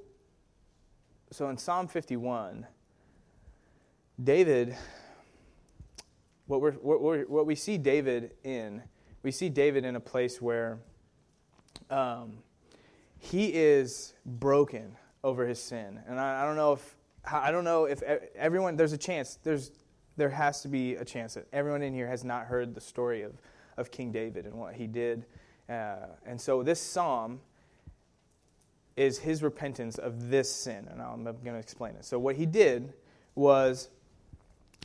[1.31, 2.66] so in Psalm 51,
[4.24, 4.74] David,
[6.47, 8.83] what, we're, what, we're, what we see David in,
[9.22, 10.78] we see David in a place where
[11.91, 12.39] um,
[13.18, 16.01] he is broken over his sin.
[16.07, 18.03] And I, I don't know if I don't know if
[18.35, 19.71] everyone there's a chance there's
[20.16, 23.23] there has to be a chance that everyone in here has not heard the story
[23.23, 23.33] of,
[23.77, 25.25] of King David and what he did.
[25.68, 27.41] Uh, and so this psalm
[28.97, 32.05] is his repentance of this sin, and I'm going to explain it.
[32.05, 32.93] So what he did
[33.35, 33.89] was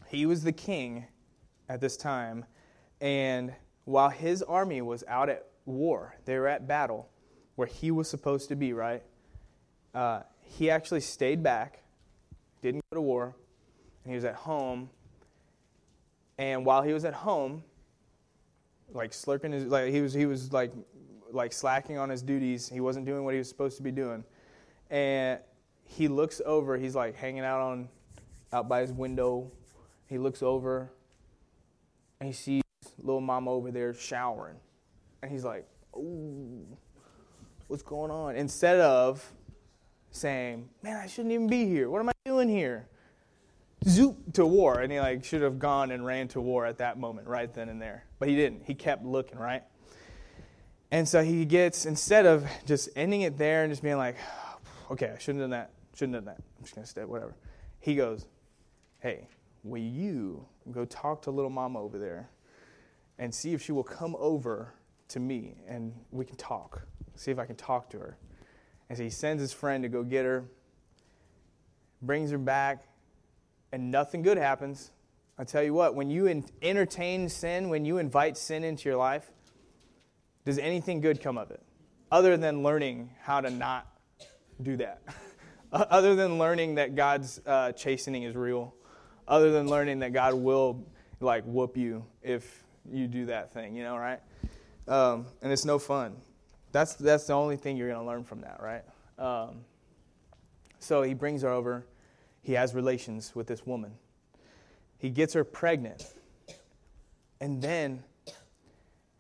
[0.08, 1.06] he was the king
[1.68, 2.46] at this time,
[3.02, 7.10] and while his army was out at war, they were at battle
[7.56, 9.04] where he was supposed to be, right?
[9.96, 11.82] Uh, he actually stayed back,
[12.62, 13.36] didn't go to war,
[14.04, 14.90] and he was at home.
[16.38, 17.64] And while he was at home,
[18.92, 20.72] like slurping his, like he was, he was like,
[21.32, 22.68] like slacking on his duties.
[22.68, 24.26] He wasn't doing what he was supposed to be doing.
[24.90, 25.40] And
[25.86, 26.78] he looks over.
[26.78, 27.88] He's like hanging out on,
[28.52, 29.50] out by his window.
[30.08, 30.92] He looks over,
[32.20, 32.62] and he sees
[33.02, 34.58] little mama over there showering,
[35.22, 36.66] and he's like, "Ooh,
[37.68, 39.34] what's going on?" Instead of
[40.16, 41.90] saying, Man, I shouldn't even be here.
[41.90, 42.88] What am I doing here?
[43.88, 44.80] Zoop to war.
[44.80, 47.70] And he like should have gone and ran to war at that moment, right then
[47.70, 48.06] and there.
[48.20, 48.64] But he didn't.
[48.66, 49.64] He kept looking, right?
[50.92, 54.18] And so he gets, instead of just ending it there and just being like,
[54.92, 57.04] okay, I shouldn't have done that, shouldn't have done that, I'm just going to stay,
[57.04, 57.36] whatever.
[57.80, 58.28] He goes,
[59.00, 59.28] hey,
[59.64, 62.30] will you go talk to little mama over there
[63.18, 64.74] and see if she will come over
[65.10, 66.82] to me and we can talk,
[67.16, 68.18] see if I can talk to her.
[68.90, 70.46] And so he sends his friend to go get her,
[72.02, 72.86] brings her back,
[73.72, 74.92] and nothing good happens.
[75.38, 79.32] I tell you what, when you entertain sin, when you invite sin into your life,
[80.46, 81.62] does anything good come of it?
[82.12, 83.88] Other than learning how to not
[84.62, 85.02] do that.
[85.72, 88.74] other than learning that God's uh, chastening is real.
[89.28, 90.86] Other than learning that God will,
[91.20, 94.20] like, whoop you if you do that thing, you know, right?
[94.88, 96.16] Um, and it's no fun.
[96.76, 98.84] That's, that's the only thing you're going to learn from that, right?
[99.18, 99.62] Um,
[100.80, 101.86] so he brings her over.
[102.42, 103.94] He has relations with this woman.
[104.98, 106.06] He gets her pregnant.
[107.40, 108.04] And then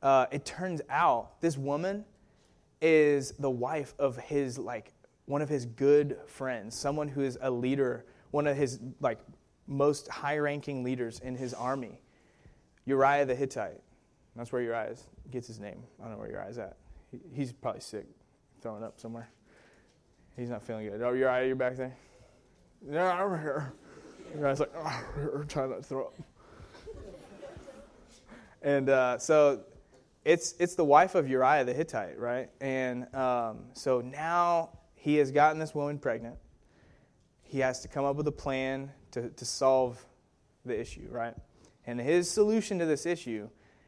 [0.04, 2.04] uh, it turns out this woman
[2.82, 4.92] is the wife of his, like,
[5.24, 9.20] one of his good friends, someone who is a leader, one of his, like,
[9.66, 12.02] most high ranking leaders in his army,
[12.84, 13.80] Uriah the Hittite.
[14.36, 14.98] That's where Uriah
[15.32, 15.84] gets his name.
[16.02, 16.76] I don't know where Uriah's at
[17.34, 18.08] he's probably sick,
[18.62, 19.30] throwing up somewhere.
[20.38, 21.02] He's not feeling good.
[21.02, 21.46] Oh, you're out.
[21.46, 21.96] You're back there.
[22.90, 23.74] Yeah, I'm here.
[24.34, 26.14] The guy's like, oh, trying not to throw up.
[28.62, 29.62] and uh, so
[30.26, 32.50] it's it's the wife of Uriah the Hittite, right?
[32.60, 36.36] And um, so now he has gotten this woman pregnant.
[37.44, 40.04] He has to come up with a plan to, to solve
[40.66, 41.36] the issue, right?
[41.86, 43.48] And his solution to this issue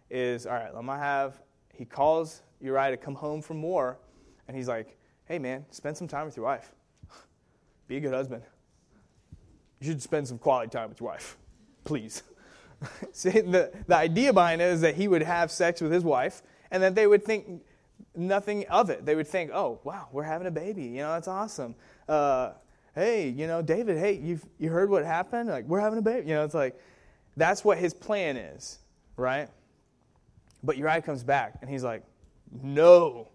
[0.09, 1.41] is all right, let me have,
[1.73, 3.97] he calls Uriah to come home from war,
[4.47, 6.71] and he's like, hey, man, spend some time with your wife.
[7.87, 8.43] Be a good husband.
[9.79, 11.37] You should spend some quality time with your wife,
[11.83, 12.23] please.
[13.11, 16.41] See, the, the idea behind it is that he would have sex with his wife,
[16.71, 17.61] and that they would think
[18.15, 19.05] nothing of it.
[19.05, 20.83] They would think, oh, wow, we're having a baby.
[20.83, 21.75] You know, that's awesome.
[22.07, 22.53] Uh,
[22.95, 25.49] hey, you know, David, hey, you've, you heard what happened?
[25.49, 26.27] Like, we're having a baby.
[26.27, 26.75] You know, it's like,
[27.35, 28.79] that's what his plan is,
[29.15, 29.49] right?
[30.63, 32.03] But Uriah comes back, and he's like,
[32.51, 33.29] no,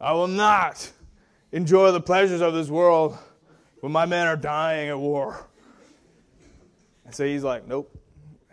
[0.00, 0.90] I will not
[1.52, 3.18] enjoy the pleasures of this world
[3.80, 5.46] when my men are dying at war.
[7.04, 7.96] And so he's like, nope.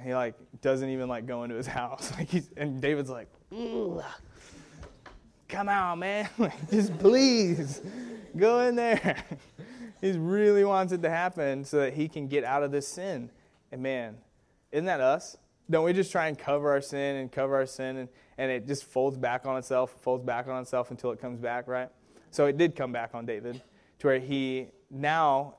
[0.01, 2.11] He like doesn't even like go into his house.
[2.17, 3.28] Like he's, and David's like,
[5.47, 6.30] come on, man.
[6.71, 7.82] Just please
[8.36, 9.23] go in there.
[10.01, 13.30] he really wants it to happen so that he can get out of this sin.
[13.71, 14.17] And man,
[14.71, 15.38] isn't that us?
[15.69, 18.67] Don't we just try and cover our sin and cover our sin and, and it
[18.67, 21.89] just folds back on itself, folds back on itself until it comes back, right?
[22.31, 23.61] So it did come back on David
[23.99, 25.55] to where he now,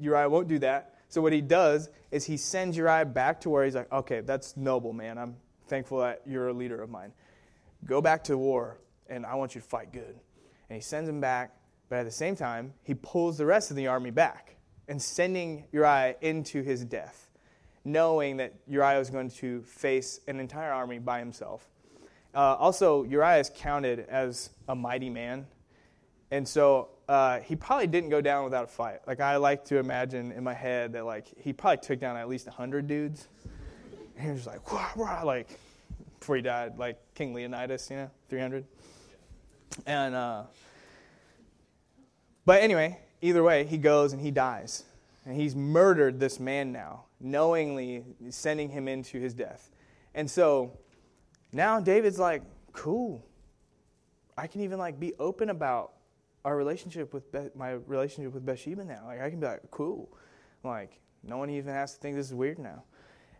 [0.00, 0.94] Uriah won't do that.
[1.08, 4.56] So what he does is he sends Uriah back to where he's like, okay, that's
[4.56, 5.16] noble, man.
[5.16, 5.36] I'm
[5.68, 7.12] thankful that you're a leader of mine.
[7.84, 10.18] Go back to war, and I want you to fight good.
[10.68, 11.54] And he sends him back,
[11.88, 14.56] but at the same time, he pulls the rest of the army back
[14.88, 17.30] and sending Uriah into his death,
[17.84, 21.68] knowing that Uriah was going to face an entire army by himself.
[22.34, 25.46] Uh, also, Uriah is counted as a mighty man.
[26.30, 29.00] And so uh, he probably didn't go down without a fight.
[29.06, 32.28] Like, I like to imagine in my head that, like, he probably took down at
[32.28, 33.26] least 100 dudes.
[34.16, 35.58] And he was like, wah, wah, like,
[36.18, 38.64] before he died, like King Leonidas, you know, 300.
[39.86, 40.42] And, uh,
[42.44, 44.84] but anyway, either way, he goes and he dies.
[45.24, 49.70] And he's murdered this man now, knowingly sending him into his death.
[50.14, 50.72] And so
[51.52, 52.42] now David's like,
[52.72, 53.24] cool.
[54.36, 55.92] I can even like be open about
[56.44, 59.04] our relationship with Be- my relationship with Bathsheba now.
[59.06, 60.08] Like I can be like, cool.
[60.62, 62.84] Like no one even has to think this is weird now.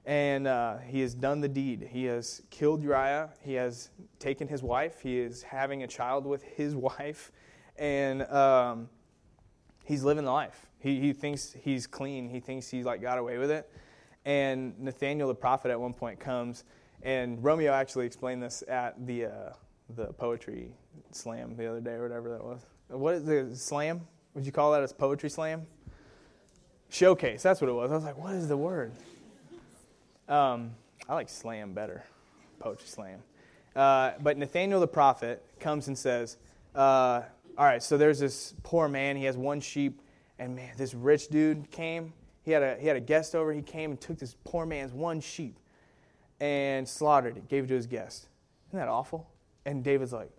[0.04, 1.86] And uh, he has done the deed.
[1.90, 3.30] He has killed Uriah.
[3.42, 5.00] He has taken his wife.
[5.00, 7.30] He is having a child with his wife,
[7.76, 8.88] and um,
[9.84, 10.66] he's living the life.
[10.78, 12.28] He, he thinks he's clean.
[12.28, 13.70] He thinks he's like got away with it.
[14.24, 16.64] And Nathaniel the prophet at one point comes
[17.02, 19.52] and Romeo actually explained this at the uh,
[19.96, 20.72] the poetry
[21.12, 22.60] slam the other day or whatever that was.
[22.88, 24.00] What is the slam?
[24.34, 25.66] Would you call that as poetry slam?
[26.90, 27.42] Showcase.
[27.42, 27.90] That's what it was.
[27.90, 28.92] I was like, what is the word?
[30.28, 30.72] Um,
[31.08, 32.04] I like slam better.
[32.58, 33.20] Poetry slam.
[33.76, 36.36] Uh, but Nathaniel the prophet comes and says,
[36.74, 37.22] uh,
[37.56, 39.16] "All right, so there's this poor man.
[39.16, 40.00] He has one sheep,
[40.38, 42.12] and man, this rich dude came.
[42.42, 43.52] He had a he had a guest over.
[43.52, 45.56] He came and took this poor man's one sheep."
[46.40, 48.28] And slaughtered it, gave it to his guest.
[48.68, 49.30] Isn't that awful?
[49.64, 50.30] And David's like,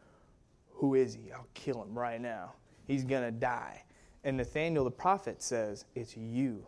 [0.76, 1.32] Who is he?
[1.32, 2.54] I'll kill him right now.
[2.86, 3.84] He's going to die.
[4.24, 6.66] And Nathaniel the prophet says, It's you.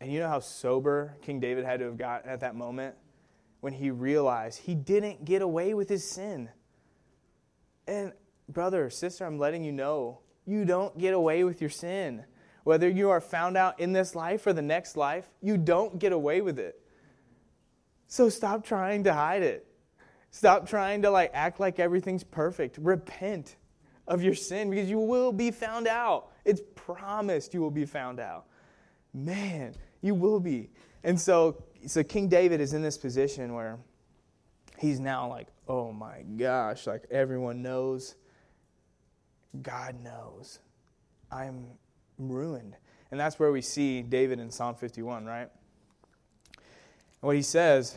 [0.00, 2.94] And you know how sober King David had to have gotten at that moment?
[3.60, 6.50] When he realized he didn't get away with his sin.
[7.86, 8.12] And,
[8.48, 12.24] brother, sister, I'm letting you know, you don't get away with your sin.
[12.64, 16.12] Whether you are found out in this life or the next life, you don't get
[16.12, 16.80] away with it.
[18.06, 19.66] So stop trying to hide it.
[20.30, 22.78] Stop trying to like act like everything's perfect.
[22.78, 23.56] Repent
[24.06, 26.32] of your sin because you will be found out.
[26.44, 28.46] It's promised you will be found out.
[29.12, 30.70] Man, you will be.
[31.04, 33.78] And so so King David is in this position where
[34.78, 38.16] he's now like, "Oh my gosh, like everyone knows.
[39.62, 40.58] God knows.
[41.30, 41.66] I'm
[42.18, 42.76] ruined."
[43.10, 45.50] And that's where we see David in Psalm 51, right?
[47.24, 47.96] What he says,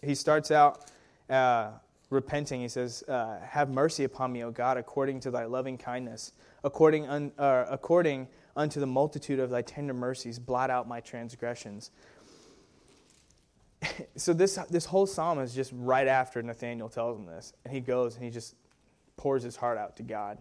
[0.00, 0.90] he starts out
[1.28, 1.72] uh,
[2.08, 2.62] repenting.
[2.62, 6.32] He says, uh, Have mercy upon me, O God, according to thy loving kindness,
[6.64, 11.90] according, un, uh, according unto the multitude of thy tender mercies, blot out my transgressions.
[14.16, 17.52] so this, this whole psalm is just right after Nathaniel tells him this.
[17.64, 18.54] And he goes and he just
[19.18, 20.38] pours his heart out to God.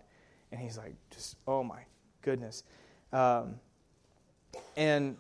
[0.54, 1.82] And he's like, just, oh my
[2.22, 2.64] goodness.
[3.12, 3.56] Um,
[4.78, 5.18] and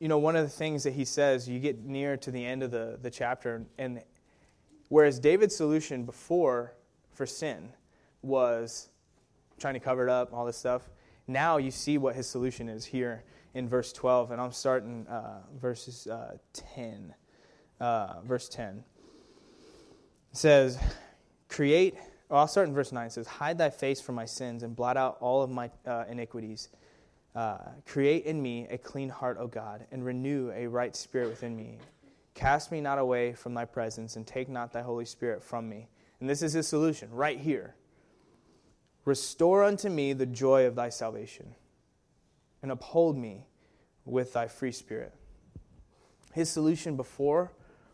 [0.00, 2.62] you know, one of the things that he says, you get near to the end
[2.62, 4.02] of the, the chapter, and
[4.88, 6.74] whereas David's solution before
[7.12, 7.70] for sin
[8.22, 8.90] was
[9.58, 10.88] trying to cover it up, all this stuff,
[11.26, 13.24] now you see what his solution is here
[13.54, 17.14] in verse 12, and I'm starting uh, verses uh, 10.
[17.80, 18.82] Uh, verse 10
[20.32, 20.78] it says,
[21.48, 21.94] Create,
[22.28, 23.06] well, I'll start in verse 9.
[23.06, 26.04] It says, Hide thy face from my sins and blot out all of my uh,
[26.08, 26.68] iniquities.
[27.34, 31.56] Uh, create in me a clean heart, O God, and renew a right spirit within
[31.56, 31.78] me.
[32.34, 35.88] Cast me not away from thy presence, and take not thy Holy Spirit from me.
[36.20, 37.74] And this is his solution right here.
[39.04, 41.54] Restore unto me the joy of thy salvation,
[42.62, 43.46] and uphold me
[44.04, 45.14] with thy free spirit.
[46.32, 47.52] His solution before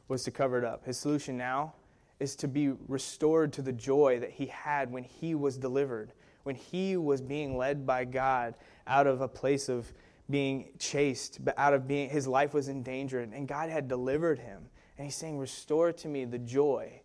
[0.08, 0.84] was to cover it up.
[0.84, 1.74] His solution now
[2.20, 6.12] is to be restored to the joy that he had when he was delivered,
[6.44, 8.54] when he was being led by God
[8.86, 9.92] out of a place of
[10.30, 14.38] being chased, but out of being, his life was in danger, and God had delivered
[14.38, 14.68] him.
[14.96, 17.00] And he's saying, Restore to me the joy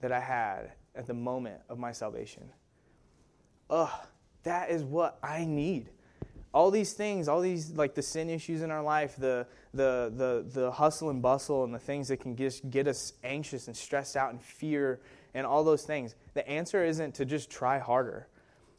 [0.00, 2.50] that I had at the moment of my salvation.
[3.68, 3.90] Ugh,
[4.42, 5.90] that is what I need.
[6.52, 10.60] All these things, all these like the sin issues in our life, the the the
[10.60, 14.16] the hustle and bustle and the things that can just get us anxious and stressed
[14.16, 15.00] out and fear
[15.32, 16.16] and all those things.
[16.34, 18.26] The answer isn't to just try harder.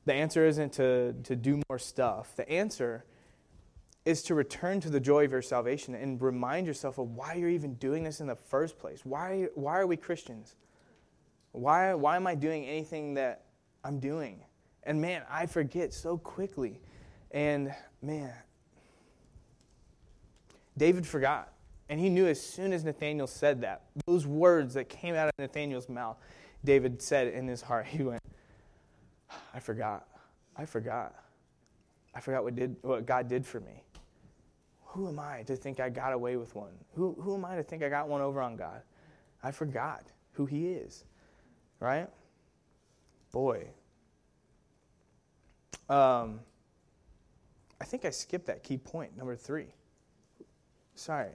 [0.05, 2.35] The answer isn't to, to do more stuff.
[2.35, 3.05] The answer
[4.03, 7.49] is to return to the joy of your salvation and remind yourself of why you're
[7.49, 9.01] even doing this in the first place.
[9.03, 10.55] Why, why are we Christians?
[11.51, 13.43] Why, why am I doing anything that
[13.83, 14.43] I'm doing?
[14.83, 16.81] And man, I forget so quickly.
[17.29, 18.33] And man,
[20.77, 21.53] David forgot.
[21.89, 25.33] And he knew as soon as Nathaniel said that, those words that came out of
[25.37, 26.17] Nathaniel's mouth,
[26.63, 28.21] David said in his heart, he went,
[29.53, 30.07] I forgot.
[30.57, 31.15] I forgot.
[32.13, 33.83] I forgot what, did, what God did for me.
[34.85, 36.73] Who am I to think I got away with one?
[36.95, 38.81] Who, who am I to think I got one over on God?
[39.41, 40.03] I forgot
[40.33, 41.05] who He is,
[41.79, 42.09] right?
[43.31, 43.67] Boy.
[45.89, 46.41] Um,
[47.79, 49.67] I think I skipped that key point, number three.
[50.95, 51.31] Sorry.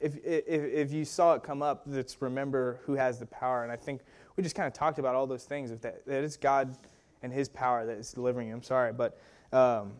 [0.00, 3.62] If, if, if you saw it come up, let's remember who has the power.
[3.62, 4.02] And I think
[4.36, 5.70] we just kind of talked about all those things.
[5.70, 6.76] If that, that it's God
[7.22, 8.54] and His power that is delivering you.
[8.54, 9.18] I'm sorry, but
[9.52, 9.92] um,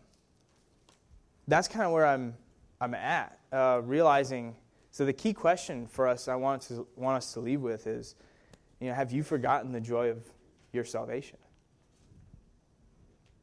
[1.47, 2.35] that's kind of where I'm
[2.79, 3.39] I'm at.
[3.51, 4.55] Uh, realizing.
[4.91, 8.15] So the key question for us, I want to want us to leave with is,
[8.79, 10.23] you know, have you forgotten the joy of
[10.71, 11.37] your salvation?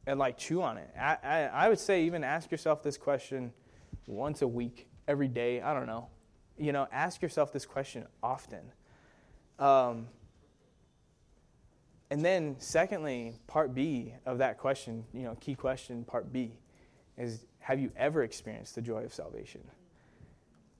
[0.05, 0.89] And like chew on it.
[0.97, 3.51] I, I, I would say even ask yourself this question
[4.07, 5.61] once a week, every day.
[5.61, 6.07] I don't know.
[6.57, 8.71] You know, ask yourself this question often.
[9.59, 10.07] Um,
[12.09, 16.53] and then, secondly, part B of that question, you know, key question, part B,
[17.17, 19.61] is have you ever experienced the joy of salvation?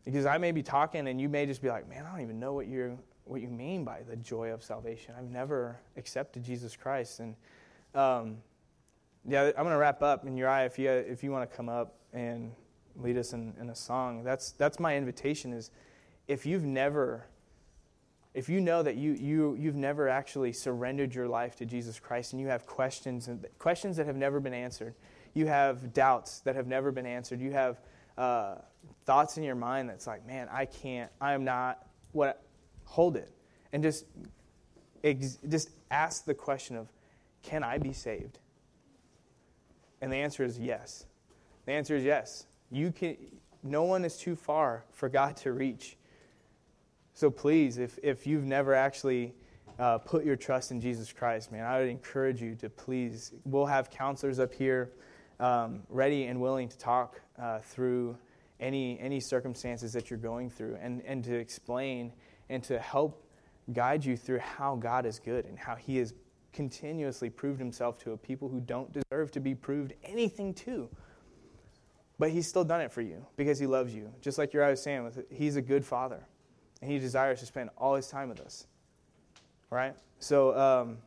[0.05, 2.39] Because I may be talking and you may just be like, man, I don't even
[2.39, 5.13] know what you what you mean by the joy of salvation.
[5.17, 7.19] I've never accepted Jesus Christ.
[7.19, 7.35] And
[7.93, 8.37] um,
[9.27, 10.23] yeah, I'm going to wrap up.
[10.23, 12.53] And Uriah, if you if you want to come up and
[12.95, 15.51] lead us in, in a song, that's that's my invitation.
[15.51, 15.71] Is
[16.29, 17.25] if you've never
[18.33, 22.33] if you know that you, you, you've never actually surrendered your life to Jesus Christ
[22.33, 24.93] and you have questions and questions that have never been answered,
[25.33, 27.79] you have doubts that have never been answered, you have
[28.17, 28.55] uh,
[29.05, 32.43] thoughts in your mind that's like, man, I can't, I am not what,
[32.85, 33.31] hold it.
[33.73, 34.05] And just,
[35.03, 36.91] ex- just ask the question of,
[37.43, 38.39] can I be saved?
[40.01, 41.05] And the answer is yes.
[41.65, 42.45] The answer is yes.
[42.71, 43.17] You can,
[43.63, 45.97] no one is too far for God to reach.
[47.17, 49.33] So please, if, if you've never actually
[49.79, 53.33] uh, put your trust in Jesus Christ, man, I would encourage you to please.
[53.43, 54.91] We'll have counselors up here
[55.39, 58.15] um, ready and willing to talk uh, through
[58.59, 62.13] any, any circumstances that you're going through and, and to explain
[62.49, 63.25] and to help
[63.73, 66.13] guide you through how God is good and how He has
[66.53, 70.87] continuously proved Himself to a people who don't deserve to be proved anything to.
[72.19, 74.13] But He's still done it for you because He loves you.
[74.21, 76.23] Just like you're always saying, He's a good Father.
[76.81, 78.67] And he desires to spend all his time with us.
[79.69, 79.95] Right?
[80.19, 80.97] So um,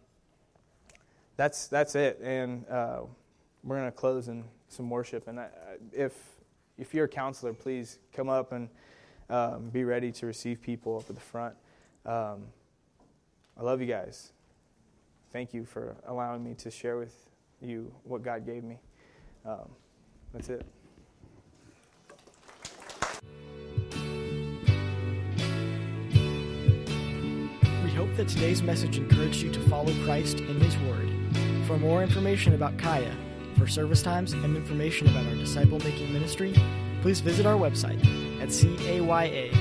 [1.37, 2.21] that's, that's it.
[2.23, 3.03] And uh,
[3.65, 5.29] we're going to close in some worship.
[5.29, 5.49] And I,
[5.93, 6.13] if,
[6.79, 8.69] if you're a counselor, please come up and
[9.29, 11.55] um, be ready to receive people up at the front.
[12.05, 12.47] Um,
[13.57, 14.33] I love you guys.
[15.33, 17.15] Thank you for allowing me to share with
[17.61, 18.79] you what God gave me.
[19.45, 19.69] Um,
[20.33, 20.67] that's it.
[28.01, 31.11] Hope that today's message encouraged you to follow Christ in His Word.
[31.67, 33.15] For more information about Kaya,
[33.59, 36.55] for service times, and information about our disciple making ministry,
[37.03, 38.01] please visit our website
[38.41, 39.53] at caya.liv